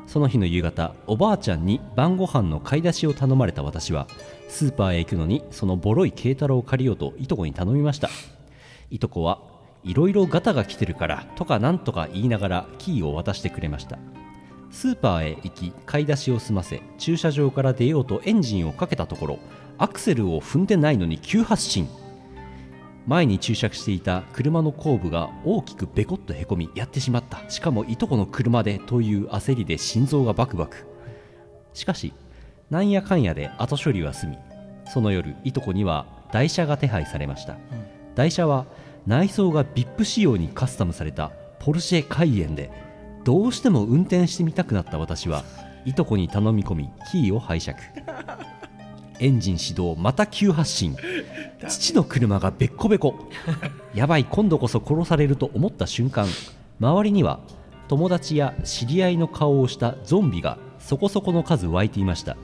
[0.06, 4.08] その日の夕方おばあちゃんに晩ご飯の買い出しを頼まれた私は
[4.48, 8.10] スーパーへ行くのにそのボロい軽トラを借りようといとこに頼みました。
[8.90, 9.40] いとこは
[9.84, 13.98] いろいろガタが来てるからとかなんとか言いながらキーを渡してくれました。
[14.72, 19.38] スーパーへ行き買い出しを済ませ駐車場から出ようとエンジンをかけたところ
[19.78, 21.88] アクセルを踏んでないのに急発進
[23.10, 27.42] 前に駐車していた車の後部が大きくベコッとへこみやってしまった。
[27.50, 30.86] しかもいとこの車でという焦りで心臓がバクバク。
[31.74, 32.12] しかし
[32.70, 34.38] なんやかんやで後処理は済み
[34.88, 37.56] その夜いとこには台車が手配されました、
[38.14, 38.66] 台車は
[39.08, 42.70] 内装が VIP 仕様にカスタムされたポルシェカイエンで
[43.24, 45.42] どうしても運転してみたくなった私は
[45.84, 47.76] いとこに頼み込みキーを拝借。
[49.20, 50.96] エンジン始動また急発進。
[51.68, 53.28] 父の車がべっこべこ
[53.94, 56.26] やばい今度こそ殺されると思った瞬間
[56.80, 57.40] 周りには
[57.86, 62.36] 友達や知り合いの顔をしたゾンビがそこそこの数湧いていました。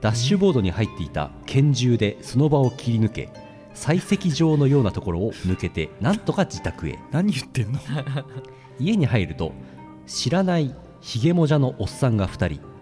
[0.00, 3.30] ダッシュボードに入っていた拳銃でその場を切り抜け
[3.74, 6.98] 採石場のようなところを抜けてなんとか自宅へ。
[7.12, 7.78] 何言ってんの？
[8.80, 9.52] 家に入ると
[10.06, 12.73] 知らないひげもじゃのおっさんが2人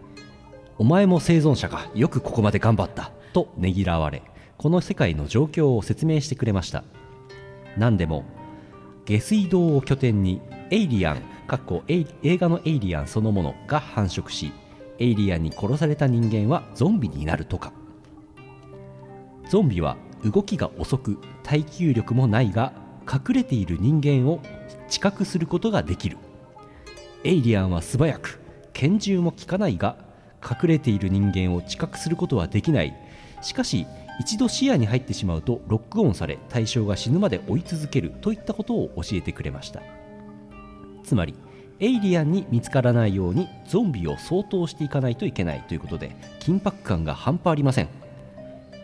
[0.78, 4.22] お前も生存者かよくここまで頑張ったとねぎらわれ
[4.58, 6.84] この世界の状況を説明してくれました。
[7.76, 8.24] 何でも
[9.04, 14.52] 下水道を拠点にエイリアンかっこ映画のエイリアンそのものが繁殖し
[14.98, 17.72] エイリアンに殺された人間はゾンビになるとか。
[19.48, 22.72] ゾンビは動きが遅く耐久力もないが
[23.10, 24.40] 隠れている人間を
[24.88, 26.16] 知覚することができる。
[27.24, 28.40] エイリアンは素早く
[28.72, 29.96] 拳銃も効かないが
[30.43, 32.95] 隠れている人間を知覚することはできない。
[33.40, 33.86] しかし
[34.20, 39.82] 一度視野に入ってしまうとロックオンされ対象が死ぬまで追い続けるといったことを教えてくれました。
[41.03, 41.34] つまり
[41.80, 47.88] エイリアンに見つからないようにゾンビを相当していかないといけないということで緊迫感が半端ありません。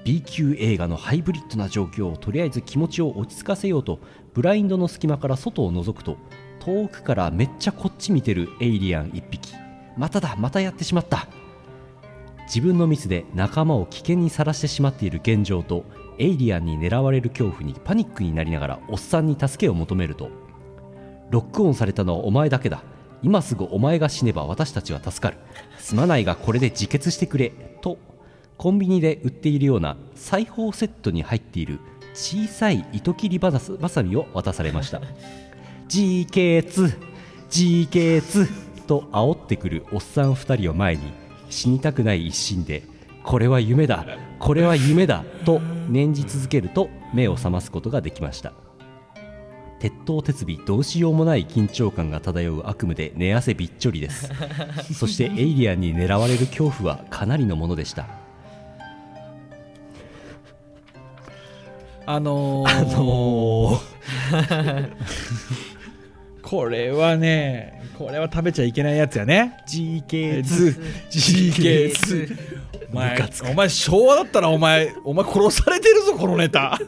[0.04, 4.00] B 級映画のハイブリッドな状況をとりあえず気持ちを落ち着かせようと
[4.32, 6.16] ブラインドの隙間から外を覗くと
[6.60, 9.54] 遠くからめっちゃこっち見てるエイリアン1匹。
[9.96, 11.28] まただまたやってしまった。
[12.48, 15.84] 自分のミスで仲間を危険にさらしてしまっている現状と
[16.18, 20.30] エイリアンに狙われる恐怖にパニックになりながらおっさんに助けを求めると。
[21.30, 22.82] ロックオンされたのはお前だけだ。
[23.22, 25.38] 今すぐお前が死ねば私たちは助かる。
[25.78, 27.50] すまないがこれで自決してくれ。
[27.82, 27.98] と
[28.56, 31.78] コンビニで売っているような裁縫セットに入っている
[32.14, 35.02] 小さい糸切りバサバサミを渡されました。
[35.92, 36.96] 自決!
[37.50, 38.48] 自決!
[38.86, 41.02] と煽ってくるおっさん2人を前に
[41.50, 42.82] 死にたくない一心で
[43.22, 44.06] これは夢だ
[44.38, 48.52] これは夢だと念じ続けると目を覚ますことができました。
[49.80, 54.30] 鉄頭鉄尾どうしようもない緊張感が漂う悪夢で寝汗びっちょりです。
[54.92, 58.06] そしてエイリアンに狙われる恐怖はかなりのものでした。
[62.06, 63.78] あのー、
[66.48, 69.58] これはねこれは食べちゃいけないやつやね。
[69.70, 70.02] 自
[70.42, 70.80] ズ
[71.10, 72.26] GK
[72.90, 73.18] お前
[73.50, 76.78] お前昭和だったらお前お前殺されてるぞこのネタ。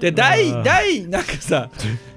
[0.00, 1.70] で第第なんかさ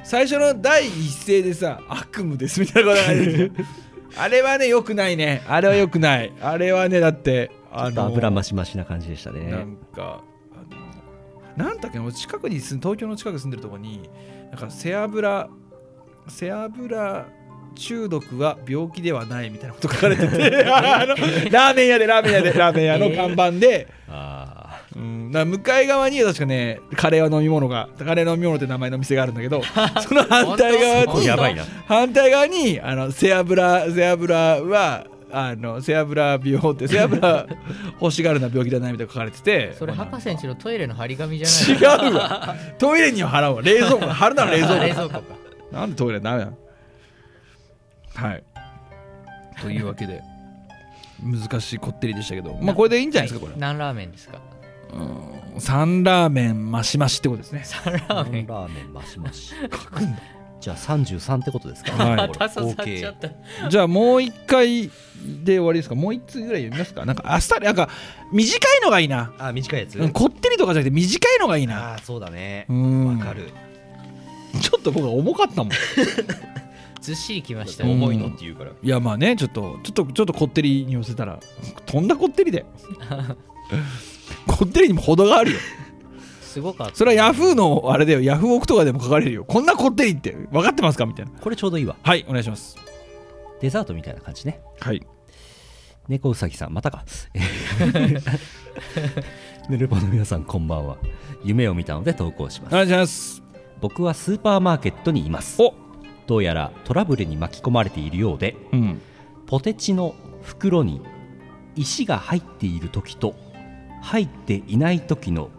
[0.03, 3.51] 最初の第一声でさ悪夢ですみたいなことが出てる。
[4.17, 5.43] あれはねよくないね。
[5.47, 6.31] あれはよくない。
[6.41, 10.23] あれはねだってあの油増し増しな感じでしたなねんか
[10.53, 14.09] あのなんだっけ近くに住ん東京の近くに住んでるとこに
[14.49, 15.49] なんか背脂
[16.27, 17.25] 背脂
[17.75, 20.65] 中毒は病気ではないみたいなこと書かれてて。
[20.71, 29.61] あのラーメン屋でラーメン屋でラーメン屋の看板で、あうん、だ向かい側には確かねカレーは飲み物がカレー飲み物って名前の店があるんだけど
[30.07, 31.63] その反対側にやばいな。
[31.87, 37.47] 反対側にあの背脂背脂はあの背脂病って背脂
[37.99, 39.75] 欲しがるな病気じゃないみたいな書かれてて。
[39.77, 42.55] それ博士んちのトイレの張り紙じゃない違うわ。
[42.77, 43.61] トイレには払うわ。
[43.61, 44.79] 冷蔵庫貼るなら冷蔵庫。
[44.85, 45.44] 冷蔵庫か
[45.75, 46.57] なんでトイレダメなの？
[48.15, 48.43] はい。
[49.61, 50.21] というわけで
[51.21, 53.59] 難しいこってりでしたけどまあこれでいいんじゃないですかこれ。
[53.59, 54.39] 何ラーメンですか？
[54.93, 55.61] うん。
[55.61, 57.63] サンラーメンマシマシってことですね。
[57.65, 58.47] サンラあーメン。
[58.47, 59.53] ラーメンマシマシ。
[60.61, 61.91] じゃあ33ってことですか？
[61.91, 63.69] はい。
[63.69, 64.89] じゃあもう一回
[65.43, 65.95] で終わりですか？
[65.95, 67.05] もう一通ぐらい読みますか？
[67.05, 67.89] なんかあっさりなんか
[68.31, 69.99] 短いのがいいな、あ短いやつ？
[69.99, 71.91] うんこってりとかじゃなくて短いのがいいな。
[71.91, 72.65] ああそうだね。
[72.69, 73.19] うん。
[73.19, 73.49] わかる
[74.61, 75.71] ちょっと僕は重かったもん。
[77.01, 78.71] ずっしりきましたねうん重いのって言うから。
[78.71, 81.39] いやまあねちょっとちょっとちょっとこってりに寄せたら
[81.85, 82.65] とんだこってりだよ。
[84.47, 85.59] こってりにも程があるよ。
[86.41, 86.95] すごかった。
[86.95, 88.21] それはヤフーのあれだよ。
[88.21, 89.43] ヤフオクとかでも書かれるよ。
[89.45, 91.05] こんなこってりって分かってますか？
[91.05, 91.31] みたいな。
[91.39, 91.95] これちょうどいいわ。
[92.01, 92.75] はいお願いします。
[93.61, 94.61] デザートみたいな感じね。
[94.79, 95.05] はい。
[96.07, 97.03] 猫うさぎさんまたか。
[99.69, 100.97] ヌルポの皆さんこんばんは。
[101.43, 102.73] 夢を見たので投稿します。
[102.73, 103.44] お願いします
[103.81, 105.61] 僕はスーパーマーケットにいます。
[105.61, 105.73] お。
[106.27, 109.01] どうやらトラブルに巻き込まれているようでうん。
[109.45, 111.01] ポテチの袋に
[111.75, 113.35] 石が入っている時と
[114.01, 115.49] 入っていない時の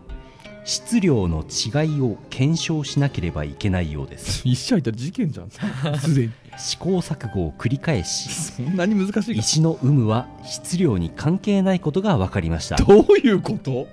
[0.65, 4.43] 質量の違いを検証しなければいけないようです。
[4.45, 5.51] 一社いたら事件じゃん。
[6.01, 6.33] すでに。
[6.59, 9.39] 試行錯誤を繰り返しそんなに難しいか。
[9.39, 12.77] 石の有無は質量に関係ないことが分かりました。
[12.77, 13.87] どういうこと？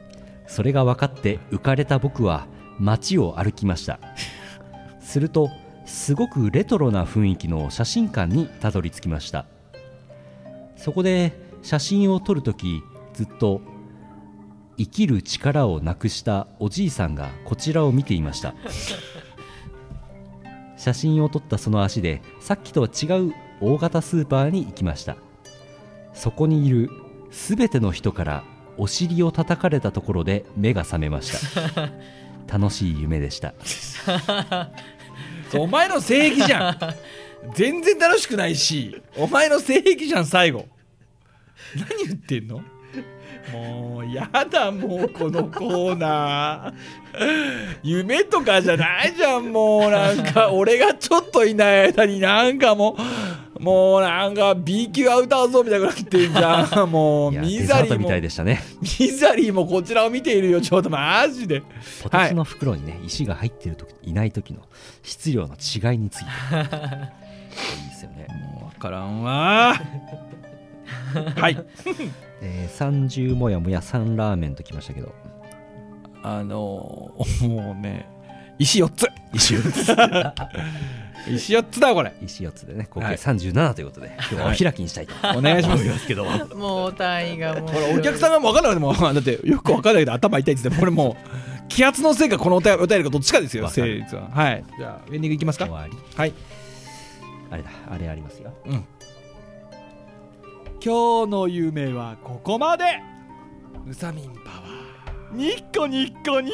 [0.48, 2.48] それが分かって浮かれた僕は
[2.80, 4.00] 街を歩きました。
[5.00, 5.50] すると
[5.86, 9.46] すごくレトロな雰囲気の写真館にたどり着きました。
[10.76, 12.82] そこで写真を撮るとき
[13.14, 13.62] ずっと
[14.78, 18.56] 生きる力をなくしたおじいさんがこちらを見ていました。
[20.78, 25.16] 写真を撮ったその足でさっきとは違う大型スーパーに行きました。
[26.14, 26.90] そこにいる
[27.32, 28.44] すべての人から
[28.78, 31.90] お尻を叩かれたところで目が覚めました。
[32.48, 33.54] 楽しい夢でした。
[35.58, 36.78] お前の正義じゃん。
[37.54, 40.68] 全然楽しくないしお前の正義じゃん最後。
[41.76, 42.62] 何言ってんの？
[43.52, 47.78] もうやだもうこのコーナー。
[47.84, 49.92] 夢とかじゃないじゃんもう。
[49.92, 53.02] なんか俺がちょっといない間になんかもう
[53.64, 56.92] もうなんか B 級アウターゾーンみたいになってんじゃん。
[56.92, 58.62] もうミデザリーもたいでしたね
[59.00, 60.60] ミザリーもこちらを見ているよ。
[60.62, 61.64] ちょっとマジで。
[62.02, 64.62] ポテチの袋にね、石が入ってるときいない時の
[65.02, 66.26] 質量の違いについて。
[66.60, 69.76] いいですよね、もう分からんわ。
[71.38, 71.66] はい。
[72.42, 75.14] えー、30もやもや3ラーメンときましたけど。
[76.26, 78.08] あのーもうね
[78.58, 79.08] 石4つ。
[79.34, 79.96] 石4つ
[81.28, 82.14] 石4つだこれ。
[82.22, 83.16] 石4つでね合計はい。
[83.16, 86.08] 37ということで、今日はお開きにしたいとお願いします。
[86.08, 91.24] けどもう単位がもうお客さんがもう分かんないでもだってよく分かんないけど頭痛いっつってこれもう
[91.70, 94.30] 気圧のせいかこのお便りお便りかどっちかですよ成立は。
[94.30, 94.64] はい。
[94.78, 95.66] じゃあエンディングいきますか？
[95.66, 95.98] 終わり。
[96.16, 96.34] はい。
[97.52, 98.54] あれだあれありますよ。
[98.66, 98.84] 今
[101.26, 102.84] 日の夢はここまで。
[103.88, 105.36] ウサミンパワー。
[105.36, 106.54] ニッコニッコニー。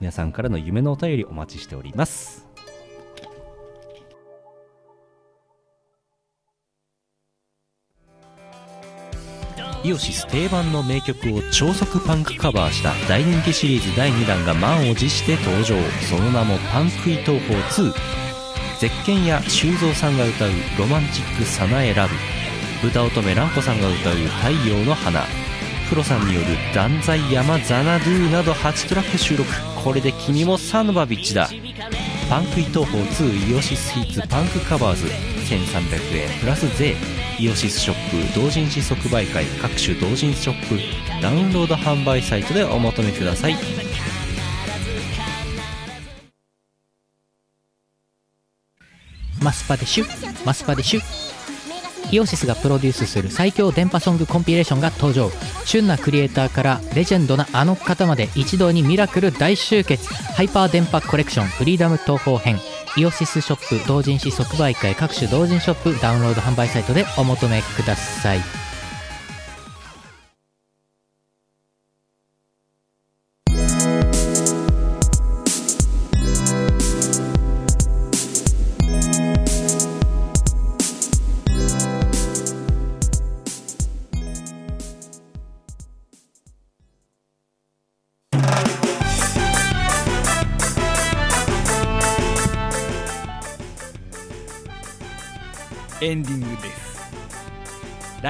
[0.00, 2.43] 皆さんからの夢のお便りお待ちしております
[9.84, 15.76] イオシス定番の名曲を超速パンクカバーした大人気シリーズ第2弾が満を持して登場。
[16.08, 17.92] その名も「パンクイ東方2」
[18.80, 22.14] ゼッケンや修造さんが歌う「ロマンチックさなえラブ」
[22.88, 25.26] 歌乙女蘭子さんが歌う「太陽の花」
[25.90, 29.52] プロさんによる「断罪ヤマザナドゥ」など8トラック収録。
[29.84, 31.50] これで君もサノバビッチだ。
[32.30, 35.04] パンクイ東方2イオシスヒッツパンクカバーズ。
[35.44, 36.96] 1300円プラス税。
[37.38, 40.78] イオシスショップ同人誌即売会各種同人ショップ
[41.20, 43.56] ダウンロード販売サイトでお求めください。
[49.42, 51.00] マスパでシュマスパでシュ。
[52.12, 55.30] イオシスがプロデュースする最強電波ソングコンピレーションが登場。
[55.64, 60.14] 旬なクリエイターからレジェンドなあの方まで一堂にミラクル大集結。
[60.14, 62.58] ハイパー電波コレクションフリーダム東宝編。
[62.96, 68.63] イオシスショップ同人誌即売会各種同人ショップダウンロード販売サイトでお求めください。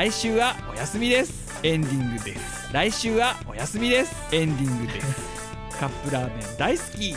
[0.05, 1.61] 来週はお休みです。
[1.63, 2.71] エンディングです。
[2.75, 4.15] 来週はお休みです。
[4.33, 5.07] エンディングです。
[5.81, 7.17] カップラーメン大好き。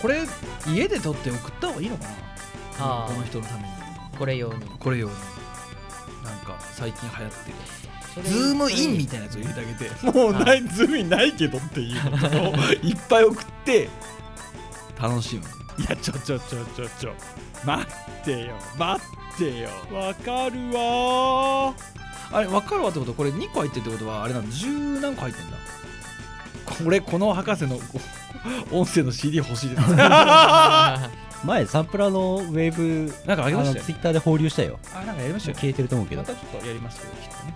[0.00, 0.22] これ
[0.66, 2.10] 家で撮って送った方がいいのかな？
[2.78, 3.66] あーこの人のために。
[4.18, 4.66] これ用に。
[4.78, 5.14] これ用に。
[6.24, 8.26] なんか最近流行ってる。
[8.26, 9.90] ズームインみたいなやつを入れてあげて。
[10.18, 12.02] もうないズームインないけどっていう
[12.32, 13.90] のをいっぱい送って。
[14.98, 15.42] 楽しむ。
[15.78, 17.14] いやちょちょちょちょちょ
[17.64, 17.86] 待
[18.20, 19.02] ってよ待
[19.34, 21.74] ってよわかるわ
[22.32, 23.12] あれわかるわってこと？
[23.14, 25.56] これ2個入ってるってことはあれなの？10何個入ってんだ？
[26.84, 27.78] これこの博士の
[28.72, 31.08] 音声の CD 欲しいですあ
[31.44, 34.78] 前サンプラーのウェーブなんかあげましたよツイッターで放流したよ。
[34.94, 36.22] なんかやりましたよ消えてると思うけど。
[36.22, 37.54] またちょっとやりますけどきっとね。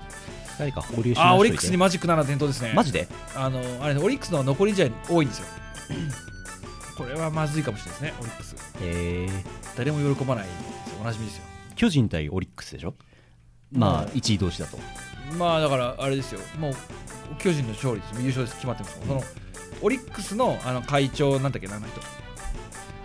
[0.58, 2.72] 誰か放流しまあしオリックスにマジック7点灯ですね。
[2.74, 3.08] マジで？
[3.34, 5.46] あのあれねオリックスの残り試合多いんですよ
[7.00, 8.54] これはまずいかもしれないですねオリックス。
[8.82, 9.44] えー、
[9.78, 10.98] 誰も喜ばないですよ。
[11.00, 11.44] おなじみですよ。
[11.74, 12.94] 巨人対オリックスでしょ？
[13.72, 14.76] まあ1位同士だと。
[15.38, 16.40] まあだからあれですよ。
[16.58, 16.74] もう
[17.38, 18.56] 巨人の勝利です優勝です。
[18.56, 19.22] 決まってます、その
[19.80, 22.02] オリックスのあの会長なんだっけなあの人。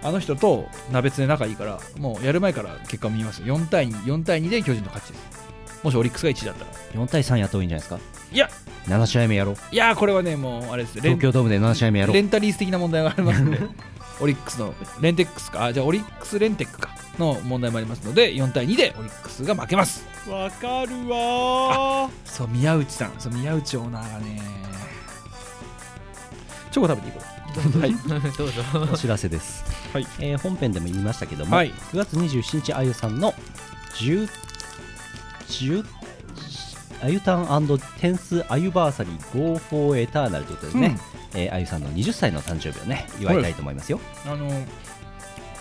[0.03, 3.57] あの人と鍋つで仲いいからもうやる前から結果を見ますよ。
[3.57, 5.44] 4対24対2で巨人の勝ちです
[5.85, 6.71] もしオリックスが1位だったら。
[7.05, 7.99] 4対3やった方がいいんじゃないですか？
[8.33, 8.49] いや。
[8.87, 9.55] 7試合目やろう。
[9.71, 10.99] いやーこれはねもうあれです。
[10.99, 12.15] 東京ドームで7試合目やろう。
[12.15, 13.59] レンタリース的な問題がありますので。
[14.21, 15.65] オリックスのレンテックスか。
[15.65, 20.05] あじゃあオリックスレンテックかの問題もありますので4対2でオリックスが負けます。
[20.29, 22.09] わかるわ。
[22.25, 23.13] そう宮内さん。
[23.19, 24.41] そう宮内オーナーがね。
[26.71, 27.19] チョコ食べていいこ
[27.79, 27.95] れはい。
[28.37, 28.61] どうぞ。
[28.93, 29.63] お知らせです、
[29.93, 30.07] はい。
[30.19, 31.71] えー本編でも言いましたけども、はい。
[31.91, 33.33] 9月27日あゆさんの
[33.95, 34.29] 10
[35.49, 35.85] 10
[37.03, 40.97] あゆたんテンスアユバーサリー Go for Eternal ということでね、
[41.35, 43.99] えーあゆさんの20歳の誕生日をね祝いたいと思いますよ。
[44.25, 44.49] あの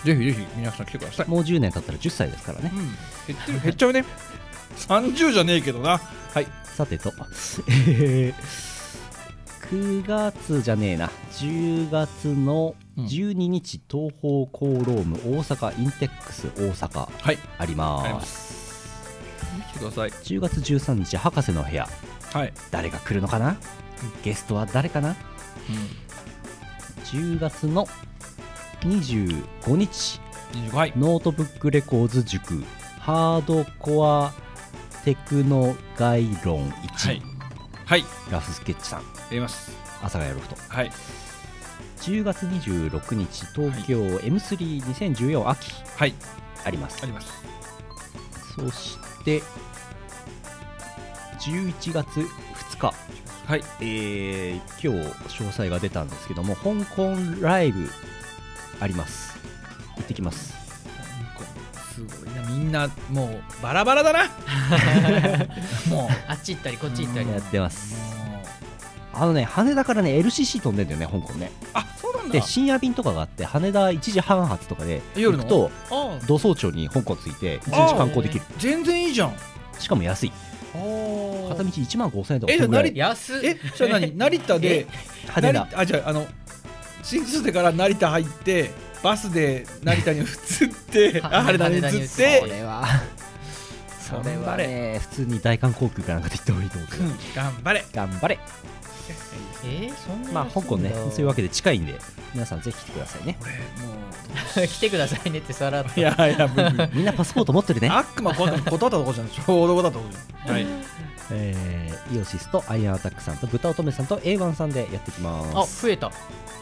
[0.05, 2.71] ぜひぜひ皆さん来てください、もう10年経ったら10歳ですからね。
[2.75, 4.05] うん、減ってる減っちゃうね。
[4.77, 5.99] 30じゃねえけどな。
[5.99, 6.47] はい。
[6.65, 7.13] さてと、
[7.69, 8.75] えー
[9.71, 11.11] 9月じゃねえな。
[11.33, 17.39] 10月の12日、東方コーローム大阪インテックス大阪はい。
[17.59, 18.64] あります
[19.79, 20.11] ください。
[20.11, 21.89] 10月13日博士の部屋。
[22.33, 23.57] はい、誰が来るのかな？
[24.23, 25.17] ゲストは誰かな
[27.05, 27.87] ？10月の
[28.81, 30.21] 25日。
[30.55, 32.63] うん、25はいノートブックレコーズ塾。
[32.99, 34.33] ハードコア
[35.05, 37.23] テクノ概論1、はい。
[37.85, 38.05] はい。
[38.31, 39.01] ラフスケッチさん。
[39.01, 39.71] やります。
[39.99, 40.57] 阿佐ヶ谷ロフト。
[40.69, 40.91] はい。
[42.01, 45.73] 10月26日東京 M3 2014 秋。
[45.97, 46.15] はい。
[46.65, 47.31] あります、あります。
[48.57, 49.43] そして
[51.41, 52.27] 11月2
[52.79, 52.95] 日。
[53.47, 53.63] はい。
[53.81, 55.11] えー今日
[55.43, 57.89] 詳細が出たんですけども香港ライブ
[58.81, 59.37] あります。
[59.97, 60.55] 行ってきます。
[61.95, 62.43] すごいな。
[62.49, 64.25] みんなもうバラバラだな。
[65.89, 66.09] もう。
[66.27, 67.31] あっち行ったりこっち行ったり。
[67.31, 68.24] やってます
[69.17, 71.51] あのね羽田からね LCC 飛んでんだよね香港ね。
[71.73, 72.33] あそうなんだ。
[72.33, 78.45] で深夜便とかがあって羽田1時半発とかで行くとあ土早朝に香港着いて1日観光できる。
[78.59, 79.35] 全然いいじゃん。
[79.79, 80.33] しかも安い。
[80.73, 83.41] 片道1万5000円とかえそんぐらいじ安っ。
[83.45, 84.13] えじゃあ何？
[84.19, 84.87] 成田で？
[85.29, 85.67] 羽田。
[85.67, 86.27] 成あじゃああの
[87.03, 88.71] 新千歳から成田入って
[89.03, 90.27] バスで成田に移っ
[90.91, 92.41] ては あ羽田に移って。
[92.41, 92.85] それは
[94.01, 94.43] それは。
[94.43, 94.67] 頑張れ。
[94.67, 97.05] ね普通に大韓航空かなんかで行った方がいいと思うけど。
[97.05, 97.85] うん頑張れ。
[97.93, 98.39] 頑張れ
[99.65, 101.95] えー、そんなまあ香港ねそういうわけで近いんで
[102.35, 103.37] 皆さんぜひ来てくださいね。
[103.41, 103.57] 俺も
[104.55, 105.91] け来てくださいねってさらっと。
[105.97, 107.89] ういやいやみんなパスポート持ってるね。
[107.89, 109.29] 悪魔断った断ったとこじゃん。
[109.29, 110.05] ちょうど断ったとこ
[110.45, 110.55] じゃん。
[110.55, 110.67] はい
[111.31, 116.11] えーイオシスとアイアンアタックさんと豚乙女さんと A1 さんでやってきまあす増えた。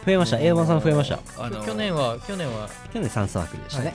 [0.07, 0.37] 増えました。
[0.37, 1.19] A1 さん増えました。
[1.39, 2.69] あの去年は去年は。
[2.93, 3.93] 去年3サークルでしたね、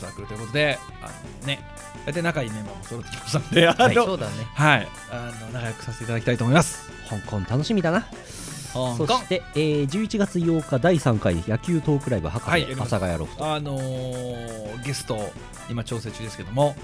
[0.00, 1.08] サークルということであ
[1.42, 1.60] のね
[2.06, 3.94] 大体仲いいメンバーも揃ってきましたんであはい。
[3.94, 4.32] のそうだね。
[4.54, 4.88] はい。
[5.10, 6.90] あの仲良くさせていただきたいと思います
[7.20, 8.02] 香港楽しみだな。
[8.72, 13.54] 香そして、えー11月8日第3回野球トークライブ博士、はい阿佐ヶ谷ロフト。
[13.54, 15.30] あのー、ゲスト
[15.70, 16.74] 今調整中ですけども。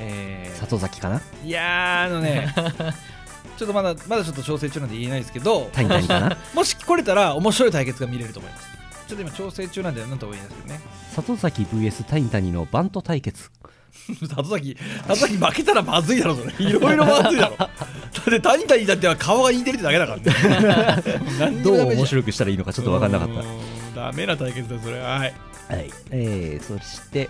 [0.00, 1.20] えー里崎かな？
[1.44, 2.54] いやーあのね
[3.58, 5.70] ちょっとまだまだちょっと調整中なんで言えないですけど。
[6.54, 8.68] もし来れたら面白い対決が見れると思います。
[9.08, 10.80] ちょっと今調整中なんでなんとも言えないですけどね。
[11.14, 13.50] 里崎 VS 谷谷のバント対決
[14.08, 14.76] 里崎
[15.06, 16.52] 里崎負けたらまずいだろそれ。
[16.58, 17.56] いろいろまずいだろ。
[17.56, 21.60] だって谷谷だっては顔が似てるってだけだからね。
[21.62, 24.98] どう面白くしたらいいのかちょっと分かんなかっうーんダメな対決だよそれ。
[24.98, 25.34] はい。
[25.68, 25.90] たはい。
[26.10, 27.28] えー、そして。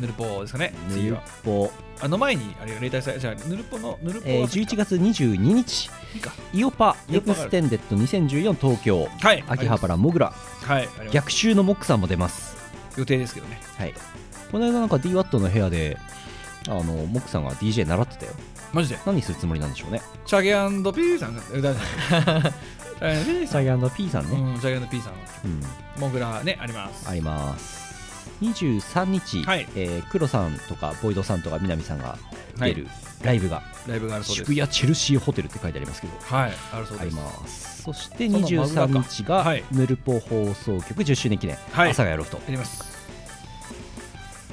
[0.00, 0.72] ヌルポですかね。
[0.90, 5.90] ヌルポ、あの前にあれが例大祭じゃあヌルポのヌルポはえー、11月22日。
[6.52, 9.08] イオパエクステンデッド2014東京。
[9.20, 9.44] はい。
[9.48, 10.32] 秋葉原モグラ。
[10.62, 12.56] はい逆襲のモックさんも出ます。
[12.96, 13.60] 予定ですけどね。
[13.76, 13.94] はい
[14.50, 15.98] この間なんか DWAT の部屋で
[16.68, 18.32] あのモックさんが DJ 習ってたよ。
[18.72, 18.98] マジで？
[19.06, 20.02] 何するつもりなんでしょうね。
[20.26, 20.50] チャゲ
[20.92, 21.74] ピーさんが歌うじゃん。
[22.98, 25.12] チャゲピーさんサイアンド P さんね、うんチャゲピーさん。
[25.44, 25.62] うん。
[25.98, 27.08] モグラねあります。
[27.08, 27.88] あります。
[28.42, 29.66] 23日、はい。
[29.74, 32.18] えー、黒さんとかボイドさんとか南さんが
[32.58, 32.86] 出る
[33.22, 34.46] ライブが、ライブがあるそうです。
[34.46, 36.12] 渋谷チェルシーホテルって書いてありますけど。
[36.20, 37.16] はいあるそうです。
[37.16, 37.82] ます。
[37.82, 38.98] そしてそのマグラか。
[38.98, 39.64] 23日が、はい。
[39.72, 41.90] ヌルポ放送局10周年記念、はい。
[41.90, 42.87] 阿佐ヶ谷ロフトやります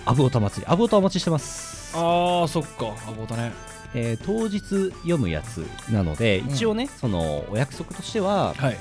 [0.06, 0.72] アブオタ祭り。
[0.72, 2.94] アブオタお待ちしてます、ああそっか。
[3.08, 3.52] あボタね。
[3.94, 6.50] えー当日読むやつなのでうん。
[6.52, 8.78] 一応ね、そのお約束としてははい。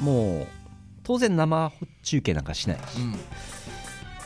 [0.00, 0.46] もう
[1.04, 3.14] 当然生中継なんかしないし、うん。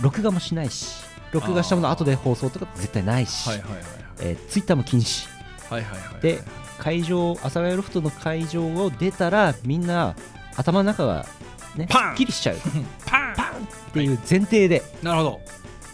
[0.00, 3.82] 録画もしないし録画したもの後で放送とか絶対ないし、はいはいはい
[4.20, 5.28] えー、ツイッターも禁止。
[5.68, 6.40] はいはいはいで
[6.78, 10.16] 会場阿佐ヶ谷ロフトの会場を出たらみんな
[10.56, 11.26] 頭の中が
[11.76, 12.12] ねすパン。
[12.14, 12.56] っきりしちゃう。
[12.56, 12.60] っ
[13.04, 13.34] パン。
[13.36, 13.50] パ
[13.92, 14.82] ていう前提で。
[15.02, 15.40] なるほど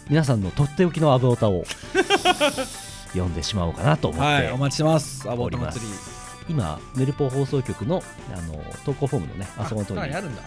[0.09, 1.65] 皆さんのとっておきのアブオタを
[3.11, 5.29] 読んでしまおうかなと思ってはいお待ちしてます。
[5.29, 5.79] アボおります。
[5.79, 5.97] タ祭り
[6.49, 8.01] 今ヌルポ放送局の
[8.33, 10.41] あの投稿フォームのねあそこのところにあるんだ。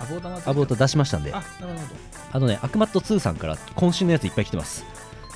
[0.46, 1.32] アブオタ出しましたんで。
[1.32, 1.78] あなるほど。
[2.32, 4.84] あのねアクマット2さんから今週のやついっぱい来てます。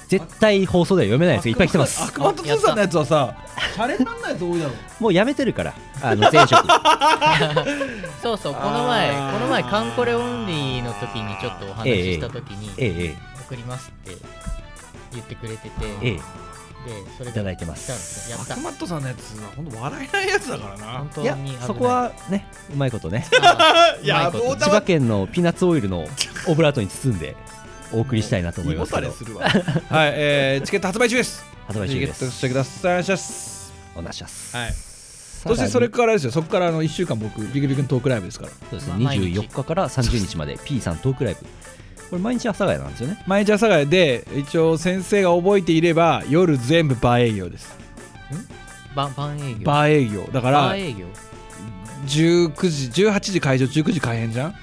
[0.08, 2.02] 絶対放送では読めないやついっぱい来てます。
[2.02, 3.36] アクマット2さんのやつはさ
[3.74, 4.72] シャレになんないやつ多いだろ。
[5.00, 6.66] もうやめてるからあの前職。
[8.22, 14.16] そうそうこの前この前カンコレオンリーの時にちょっとお話しした時に、えええ送りますって
[15.12, 15.70] 言ってくれてて
[16.02, 16.08] ええ。
[16.12, 16.20] え
[16.84, 18.30] でそれいただいててます。
[18.30, 18.54] やった。
[18.54, 20.98] アクマットさんのやつは本当笑えないやつだからな。
[20.98, 23.26] 本当いやにそこはねうまいことね。
[23.40, 26.06] あいや千葉県のピーナッツオイルの
[26.46, 27.36] オブラートに包んで
[27.92, 29.06] お送りしたいなと思いますけど。
[29.06, 29.48] 胃もたれするわ。
[29.48, 31.44] はいえーチケット発売中です。
[31.66, 32.92] 発売中でチケットすしてください。
[32.92, 33.72] お願いします。
[33.96, 34.56] お願いします。
[34.56, 34.74] はい。
[34.74, 36.32] そしてそれからですよ。
[36.32, 38.52] そこからあの1週間僕ビクビクのトークライブですから。
[38.70, 38.94] そうですね。
[38.94, 41.46] まあ毎日24日から30日まで P さんトークライブ
[42.14, 43.20] これ毎日阿佐ヶ谷なんですよね。
[43.26, 47.76] 毎日阿佐ヶ谷で一応先生が覚えていれば夜全部バー営業です。
[48.94, 49.64] ババン営業？
[49.64, 50.22] バー営業。
[50.32, 51.06] だからバー営業
[52.06, 54.54] ？19時18時会場19時開演じゃん？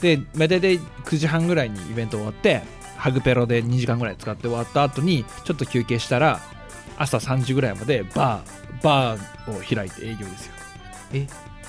[0.00, 2.62] で大体9時半ぐらいにイベント終わって
[2.96, 6.38] ハグペロで2時間ぐらい使って終わった後にちょっと休憩したら
[6.96, 10.52] 朝3時ぐらいまでバーバーを開いて営業ですよ。
[11.14, 11.26] え？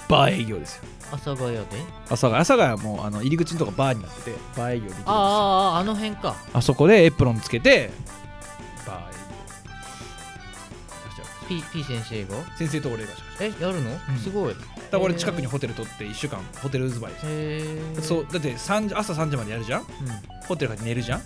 [0.08, 1.62] バー営業ですよ阿佐ヶ谷で？
[2.05, 2.36] 阿佐ヶ谷。
[2.36, 6.36] 阿佐ヶ谷はもうあの入り口のとこバーになっててバー営業できるんですよああああの辺か。
[6.53, 7.91] あそこでエプロンつけて
[8.88, 9.18] バー営業
[11.10, 12.36] 出しちゃう P, P 先生が？
[12.57, 14.18] 先生と俺がしましえやるの、うん。
[14.18, 14.56] すごい。
[14.56, 19.81] ただから俺近くにホテル取って1週間ホテルウズバイでえそうだって3時朝3時までやるじゃん？
[19.81, 19.88] うん。
[20.48, 21.19] ホテルから寝るじゃん？
[21.19, 21.26] うん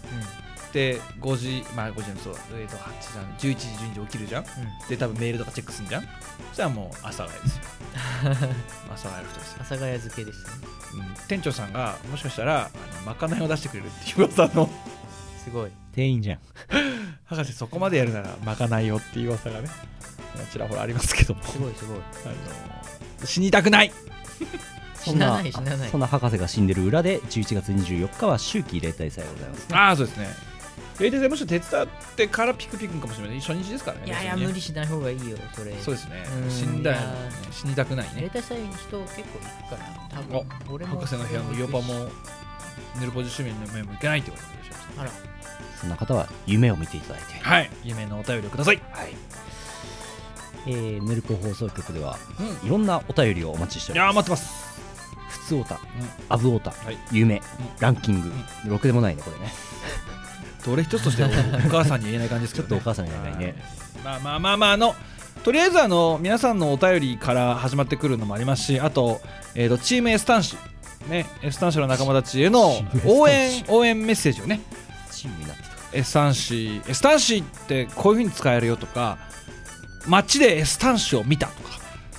[0.75, 4.45] で5時まあ5時のそうえーと8時11時12時起きるじゃん。
[4.89, 6.01] で多分メールとかチェックするんじゃん。
[6.01, 6.07] そ
[6.53, 7.63] したらもう朝がやですよ
[8.93, 10.51] 朝がやる人ですよ阿、佐ヶ谷漬けですね。
[10.95, 14.69] うん、店長さんがもしかしたらあのまかないを出してくれるっていう噂の。
[15.41, 15.71] すごい。
[15.93, 16.39] 店員じゃん。
[17.23, 19.69] 博士そこまでやるならまかないよっていう噂がね
[20.51, 21.43] ちらほらありますけども。
[21.43, 21.97] すごいすごい。
[22.25, 23.93] あの死にたくない。
[24.99, 25.89] 死なない死なない。
[25.89, 30.54] そんな博士が死んでる裏で11月24日は秋季例大祭がございますああそうですね
[30.99, 33.39] 例年もし手伝ってからピクピクかもしれない。
[33.39, 34.07] 初日ですからね。
[34.07, 35.73] いやいや無理しない方がいいよそれ。
[35.73, 36.25] そうですね。
[36.43, 36.49] うん。
[36.49, 36.95] 死んだ
[37.51, 38.21] 死にたくないね。
[38.21, 42.09] 例大祭に人結構行くから多分俺も博士の部屋のヨパも
[42.99, 45.01] ヌルポ10周年の面もいけないってことでしょ。
[45.01, 45.11] あら。
[45.79, 47.33] そんな方は夢を見ていただいて。
[47.41, 47.69] はい。
[47.83, 48.81] 夢のお便りをください。
[48.91, 49.09] はい。
[50.67, 52.67] えー、ヌルポ放送局ではうん。
[52.67, 54.15] いろんなお便りをお待ちしております。
[54.15, 54.65] 待ってます。
[55.29, 55.79] 普通オタ、
[56.29, 56.97] アブオタ、はい。
[57.11, 57.41] 夢、
[57.79, 58.31] ランキング、
[58.65, 59.53] ろくでもないねこれね
[60.65, 61.27] どれ一つとしてお
[61.69, 63.55] 母さんに言えない感じですけど、ね、ちょっとお母さんには言えないね。
[64.03, 64.95] まあまあまあまああの
[65.43, 69.21] とりあえずあの皆さんのお便りから始まってくるのもありますしあと,、
[69.53, 70.57] えー、とチーム S 端子
[71.07, 72.71] ね S 端子の仲間たちへの
[73.05, 74.61] 応援応援メッセージをね
[75.11, 75.97] チームになってた。
[75.97, 79.19] S 端子 S 端子ってこういうふうに使えるよとか
[80.07, 81.69] 街で S 端子を見たとか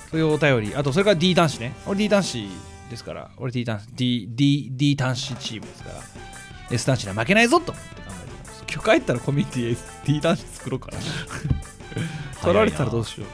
[0.09, 1.73] そういうお便りあとそれから D 端子ね。
[1.85, 2.49] 俺 D 端子
[2.89, 3.29] ですから。
[3.37, 5.95] 俺 D 端子 D, D, D 端子チームですから。
[6.71, 7.73] S 端子には負けないぞと
[8.77, 10.97] 今日帰ったらコミュニティ D 端子作ろうかな。
[12.41, 13.29] 取られたらどうしよう。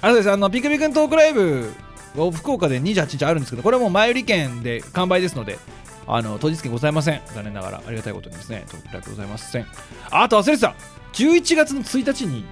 [0.00, 1.72] あとですあのピクピクのトークライブ
[2.16, 5.58] を福岡で28日あるんですけどこれはもう前売り券で完売ですので
[6.06, 7.20] あの当日券ございません。
[7.34, 9.66] 残念ながらありがたいことにですねトークライブございません。
[10.10, 10.74] ああと忘れてた。
[11.12, 12.44] 11月の1日に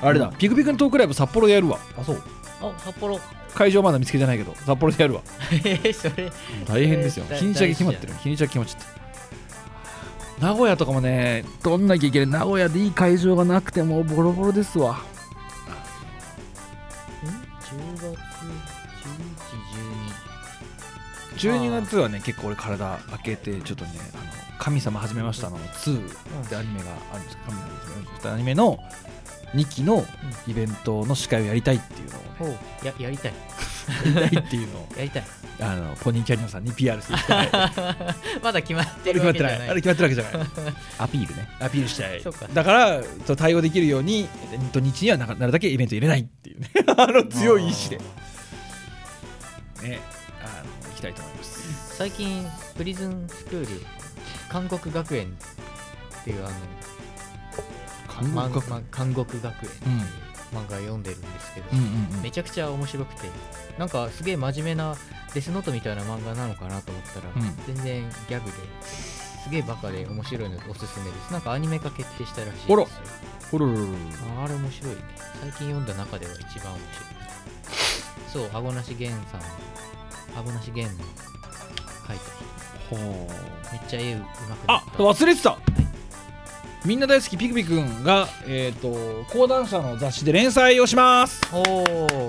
[0.00, 0.36] あれだ、うん。
[0.36, 1.78] ピクピクのトークライブ札幌でやるわ。
[1.98, 2.22] あそう。
[2.60, 3.18] あ札幌。
[3.54, 5.22] 会場まだ見つけてないけど札幌でやるわ。
[5.64, 6.30] えそれ。
[6.66, 7.24] 大変ですよ。
[7.30, 8.14] えー日にちだけ決まってる。
[8.22, 8.97] 日にちだけ決まっちゃった
[10.40, 15.00] 名古屋とかもね取んなきゃいけない名古屋でいい会場がなくてもうボロボロですわ。
[17.60, 18.16] 10月
[21.36, 24.22] 11 12月はね結構俺体開けてちょっとね「あの
[24.58, 26.10] 神様始めました」の2
[26.44, 28.32] ってアニメがあるんですけど神様始めました。
[28.32, 28.78] アニメの
[29.54, 30.04] 2期の
[30.46, 32.48] イベントの司会をやりたいっていうのを。
[32.48, 33.32] ねややりたい。
[34.04, 34.88] やりたいっていうのを。
[34.96, 35.24] やりたい。
[35.60, 37.50] あのポニーキャニオンさんに PR していきたい
[38.42, 39.68] まだ決まっててるわけじゃない。
[39.70, 40.74] あれ決まってるわけじゃない。
[40.98, 41.48] アピールね。
[41.58, 42.22] アピールしたい。
[42.54, 44.28] だからそう対応できるように
[44.72, 46.70] 土日にはななるだけイベント入れないっていうね。
[46.96, 47.96] あの強い意志で。
[49.82, 49.98] ね。
[50.42, 51.96] あの行きたいと思います。
[51.96, 52.46] 最近
[52.76, 53.86] プリズンスクール
[54.48, 55.36] 韓国学園
[56.20, 56.54] っていうあの
[58.20, 59.70] 韓国学ま韓国学園
[60.52, 61.84] 漫画読んでるんですけど、うんうん
[62.16, 62.22] うん。
[62.22, 63.28] めちゃくちゃ面白くて
[63.78, 64.96] なんかすげえ真面目な
[65.34, 67.74] デスノートみたいな漫画なのかなと思ったら、うん。
[67.74, 71.32] 全然ギャグですげえバカで面白いのでおすすめです。
[71.32, 72.82] なんかアニメ化決定したらしいですあら。
[72.82, 72.88] よ
[73.50, 75.00] ほらああれ面白いね。
[75.40, 77.08] 最近読んだ中では一番面白い。
[78.32, 79.40] そうあごなし源さん。
[80.38, 81.04] あごなし源の
[82.06, 82.22] 書いた
[82.94, 82.96] 人。
[82.96, 84.18] めっちゃ絵う
[84.48, 84.98] まくなあった。
[84.98, 85.58] 忘れてた、
[86.84, 91.40] みんな大好きピクピくんが、えー、と講談社の雑誌で連載をします。
[91.52, 92.28] おー。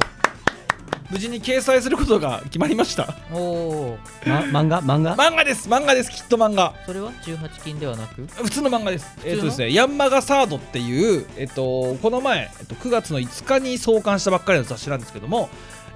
[1.11, 3.15] 無事に掲載することが決まりました。
[3.31, 4.51] おー。
[4.51, 4.81] ま漫画？
[4.81, 5.15] 漫画？
[5.15, 5.69] 漫画です。
[5.69, 6.11] 漫画です。
[6.11, 6.73] きっと漫画。
[6.85, 8.25] それは18金ではなく？
[8.27, 9.05] 普通の漫画です。
[9.17, 9.23] の？
[9.25, 15.49] えっ、とですねヤンマガサードっていう、えっとこの前、えっと9月の5日に創刊したばっかりの雑誌なんですけども、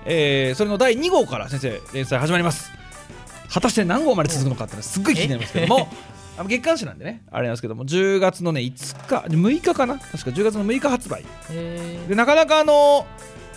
[0.06, 2.72] えーそれの第2号から先生連載始まります。
[3.52, 5.88] 果たして何号まで続くのかってのはすっごい気になりますけども
[6.38, 7.24] あの月刊誌なんでね。
[7.32, 10.00] あれなんですけども10月のね5日6日かな。
[10.00, 11.24] 確か10月の6日発売。
[11.52, 13.06] えでなかなかあの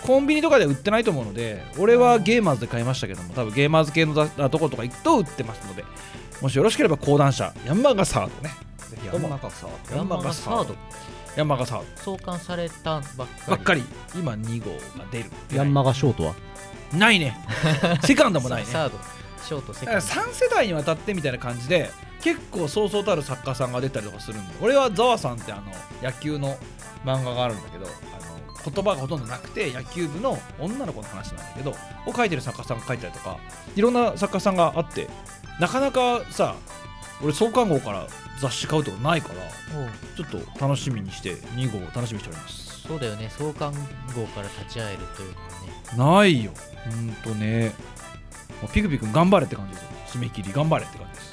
[0.02, 5.84] コンビニとかでは売ってないと思うので俺はゲーマーズで買いましたけども多分ゲーマーズ系のだとことか行くと売ってますので
[6.40, 8.50] もしよろしければ講談社ヤンマガサードね。
[8.78, 10.76] ぜひヤンマガサードヤンマガサード。
[11.36, 13.46] ヤンマガサー創刊されたばっかり。
[13.46, 13.82] ドばっかり。
[14.14, 15.30] 今2号が出る。
[15.52, 16.34] ヤンマガショートは？
[16.92, 17.36] ないね。
[18.02, 18.68] セカンドもないね。
[18.68, 18.98] サード
[19.46, 21.90] ショートセだからカンド3世代にわたってみたいな感じで
[22.20, 25.62] 結構そうそうたる作家さんが出たりとかするんで俺はざわさんってあの
[26.02, 26.56] 野球の
[27.04, 31.70] 漫画があるんだけどあの言葉がほとんどなくて野球部の女の子の話なんだけど
[32.06, 33.38] を書いてる作家さんが書いたりとか
[33.76, 35.08] いろんな作家さんがあって
[35.60, 36.56] なかなかさ
[37.22, 38.06] 俺創刊号から
[38.40, 39.34] 雑誌買うとかないから
[40.16, 42.66] ちょっと楽しみにして2号を楽しみにしております。
[42.86, 43.30] そうだよね。
[43.30, 43.72] 創刊
[44.14, 45.32] 号から立ち会えるという
[45.96, 46.22] のはね。
[46.22, 46.52] ないよ。
[46.84, 47.72] ほんとね
[48.62, 49.88] もうピクピク頑張れって感じですよ。
[50.06, 51.32] 締め切り頑張れって感じです。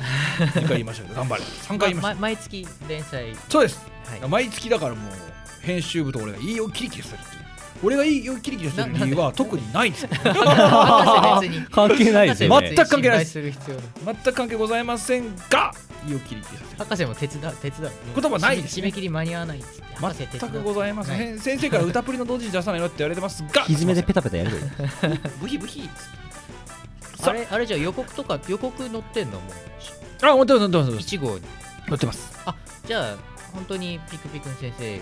[0.59, 1.43] 2回言いましたけど頑張れ。
[1.43, 2.15] 3回言いました。
[2.15, 3.35] ま毎月連載。
[3.49, 3.85] そうです。
[4.21, 4.29] はい。
[4.29, 5.13] 毎月だからもう
[5.61, 7.43] 編集部と俺がいいよキリキリするっていう。
[7.83, 12.69] 俺がいいよキリキリする理由は特にないんです関係ないですよね。
[12.75, 13.41] 全く関係ないです。
[13.41, 13.53] 全
[14.15, 15.73] く関係ございませんが
[16.05, 17.91] いいよキリキリさせる博士も手伝う手伝う。
[18.15, 18.83] 言葉ないですね。
[18.83, 20.53] 締め切り間に合わないっつって博士手伝う。
[20.53, 21.39] 全くございません、はい。
[21.39, 23.43] 先生から歌プリの同時に出さないよって言われてます。
[23.43, 25.89] がひじめでペタペタやればいいブヒブヒ
[27.29, 29.51] あれあれじゃあ予告とか予告載ってんのもう。
[30.21, 31.15] あてます持ってます持ってます。
[31.15, 31.41] 1号に。
[31.89, 32.39] 持ってます。
[32.45, 32.55] あ
[32.85, 33.17] じゃあ
[33.53, 34.99] 本当にピクピクン先生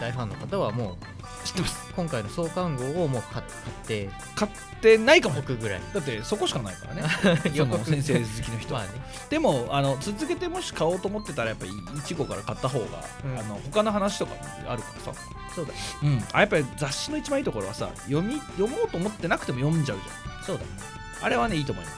[0.00, 1.92] 大ファンの方はもう知ってます。
[1.94, 3.44] 今回の創刊号をもう買買っ
[3.86, 5.40] て買ってないかも。
[5.40, 5.80] おくぐらい。
[5.92, 7.02] だってそこしかないからね。
[7.54, 8.74] その先生好きの人。
[8.74, 9.00] はまあね。
[9.28, 12.86] でもあの続けてもし買おうと思ってたらやっぱり1号から買った方が、
[13.24, 13.38] うん。
[13.38, 14.34] あの他の話とか
[14.66, 15.20] あるからさ。
[15.54, 15.72] そうだ。
[16.02, 20.62] うん、あやっぱり雑誌の一番いいところはさ読み読もうと思ってなくても読んじゃうじそうだ。
[20.62, 20.89] ねゃん
[21.22, 21.96] あれはねいいと思います。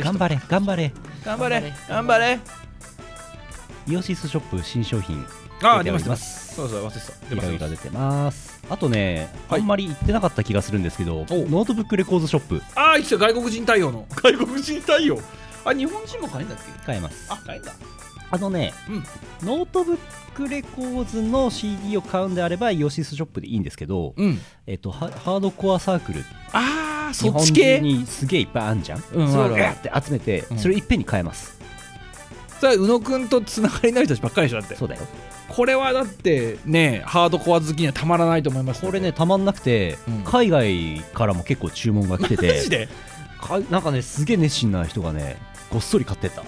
[0.00, 0.92] う頑張れ頑張れ。
[1.24, 2.40] 頑張れ頑頑張れ。
[3.86, 5.24] イオシスショップ新商品。
[5.62, 6.54] あ出ま出ます。
[6.54, 7.12] そうそう忘れてた。
[7.28, 8.62] 出いますろいろ出てます。
[8.70, 9.60] あとね、はい。
[9.60, 12.62] あんまり言ってなかった気がするんですけどノートブックレコードショップ。
[12.74, 14.06] ああいつよ外国人対応の。
[14.10, 15.18] 外国人対応。
[15.64, 16.86] あ日本人も買えんだっけ？
[16.86, 17.26] 買えます。
[17.30, 17.72] あ買えんだ
[18.30, 19.04] あのね、うん。
[19.46, 19.98] ノートブッ
[20.34, 24.40] クレコーズの CD を買うんであればイオシスショップでいいんですけど、うん。
[24.66, 26.24] えっと、ハハードコアサークル。
[26.52, 27.78] ああそっち系？
[27.78, 29.62] 中にすげえいっぱいあんじゃん、うんそれをあるある。
[29.64, 30.58] ガーって集めて、うん。
[30.58, 31.58] それをいっぺんに買えます。
[32.60, 34.76] それは宇野くんとつながりのある人たちばっかりでしょだって。
[34.76, 35.02] そうだよ。
[35.48, 40.24] これはだってねハードコア好きにはたまらないと思いますこれねたまんなくて、うん。
[40.24, 42.88] 海外からも結構注文が来て マてジで？
[43.40, 45.36] かなんかねすげえ熱心な人がね
[45.70, 46.42] ごっそり買ってった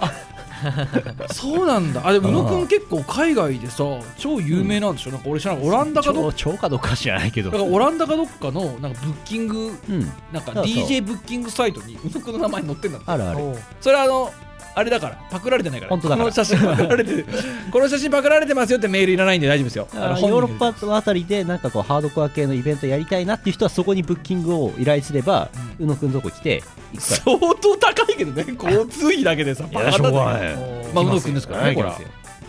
[1.33, 2.07] そうなんだ。
[2.07, 3.85] あでも宇野くうんん結構海外でさ
[4.19, 6.37] 超有名なんでしょ、なんか俺知らないオランダかどっか。
[6.37, 7.51] 超超かどうかは知らないけど。
[7.51, 10.01] だからオランダかどっかのなんかブッキングうん
[10.33, 13.11] なんか DJ ブッキングサイトに宇野くんの名前載ってんだって。
[13.11, 13.55] あるある。
[13.81, 14.33] それはあの
[14.77, 15.91] あれだからパクられてないから。
[15.91, 16.25] 本当だから。
[16.25, 17.27] この写真パクられてる
[17.73, 19.89] この写真パクられてますよってメールいらないんで大丈夫ですよ。
[19.95, 25.49] ヨーロッパあたりでなんかこうハードコア系のイベントやりたいなっていう人はそこにブッキングを依頼すれば、
[25.81, 26.63] 宇野くんのとこ来て
[26.99, 30.53] 相当高いけどね 交通費だけでさバカだね
[30.91, 31.99] いまあ宇野くんですからねこれは。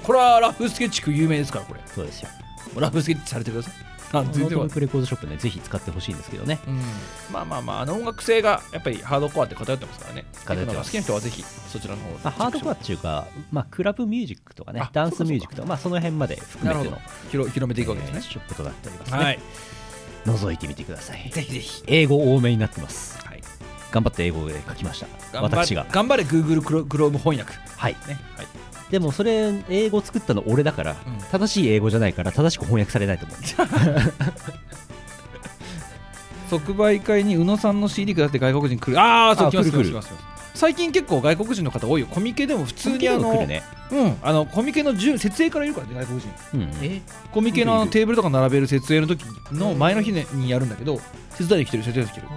[0.04, 1.80] これはラフスケッチ君有名ですからこれ。
[1.95, 2.30] そうですよ。
[2.78, 3.74] ラブスケッチされてください
[4.11, 6.59] あノートブックレコードショップねぜひ使ってほしいんですけどね。
[6.67, 6.81] うん、
[7.31, 10.25] まあまあまああの音楽性がやっぱりハードコアって偏ってますからね。
[10.45, 10.91] 偏ってます。
[10.91, 16.97] 好きな人はぜひそちらの方をまあ、ハードコアっていうか、まあ、クラブミュージックとかねあダンスミュージックとかまあ、その辺まで含めての
[17.29, 18.19] 広広めていくわけですね。
[18.19, 19.39] えー、ショップとなっておりますね、はい。
[20.25, 21.29] 覗いてみてください。
[21.29, 21.84] ぜひぜひ。
[21.88, 23.17] 英語多めになってます。
[23.25, 23.41] はい。
[23.91, 25.41] 頑張って英語で書きました。
[25.41, 25.85] 私が。
[25.91, 27.53] 頑張れ Google クロ Chrome 翻訳。
[27.77, 27.95] はい。
[28.07, 28.19] ね。
[28.35, 28.47] はい
[28.91, 30.97] でもそれ英語作ったの俺だから、うん。
[31.31, 33.38] 正しい英語じゃないから正しく翻訳されないと思う。
[36.49, 38.99] 即売会に宇野さんの CD 下って外国人来る。
[38.99, 39.89] ああそうあ来ます来る来る。
[39.91, 40.38] 来ます来ます。
[40.57, 42.07] 最近結構外国人の方多いよ。
[42.07, 43.61] コミケでも普通にあのね、
[43.91, 46.30] うんあのコミケの順設営からいるからね外国人。
[46.55, 47.01] うん、え？
[47.31, 50.99] コミケのあのテーブルとか並べる設営の時の前の日にやるんだけど
[51.38, 52.27] 手伝いに来てる手伝いに来てる。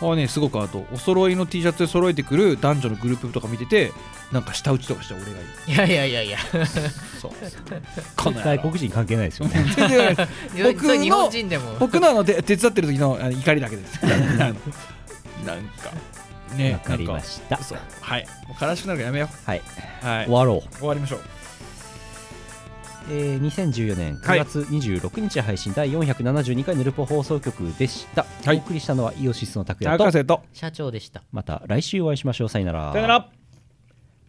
[0.00, 3.92] ああねすごくあとお揃いの T シャツで揃えてくる男女のグループとか見てて
[4.32, 5.32] なんか舌打ちとかして俺がい
[5.76, 6.38] やいやいやいや。
[7.20, 7.32] そう。
[8.16, 10.28] この外国人関係ないですよね全然
[10.74, 11.76] 僕の日本人でも。
[11.78, 14.04] 僕のあの手手伝ってる時のあの怒りだけです。
[14.04, 14.60] なんか。
[16.56, 17.78] ねわかりまししたそう。
[18.00, 18.26] はい。
[18.48, 19.62] もう悲しくなるからやめよはい、
[20.02, 20.24] うはい。
[20.26, 20.76] 終わろう。
[20.76, 21.20] 終わりましょう。
[23.10, 28.56] えー2014年9月26日配信第472回ヌルポ放送局でした、はい。
[28.56, 30.42] お送りしたのはイオシスの拓也と。
[30.52, 31.22] 社長でした。
[31.30, 32.48] また来週お会いしましょう。
[32.48, 32.92] さよなら。
[32.92, 33.43] さよなら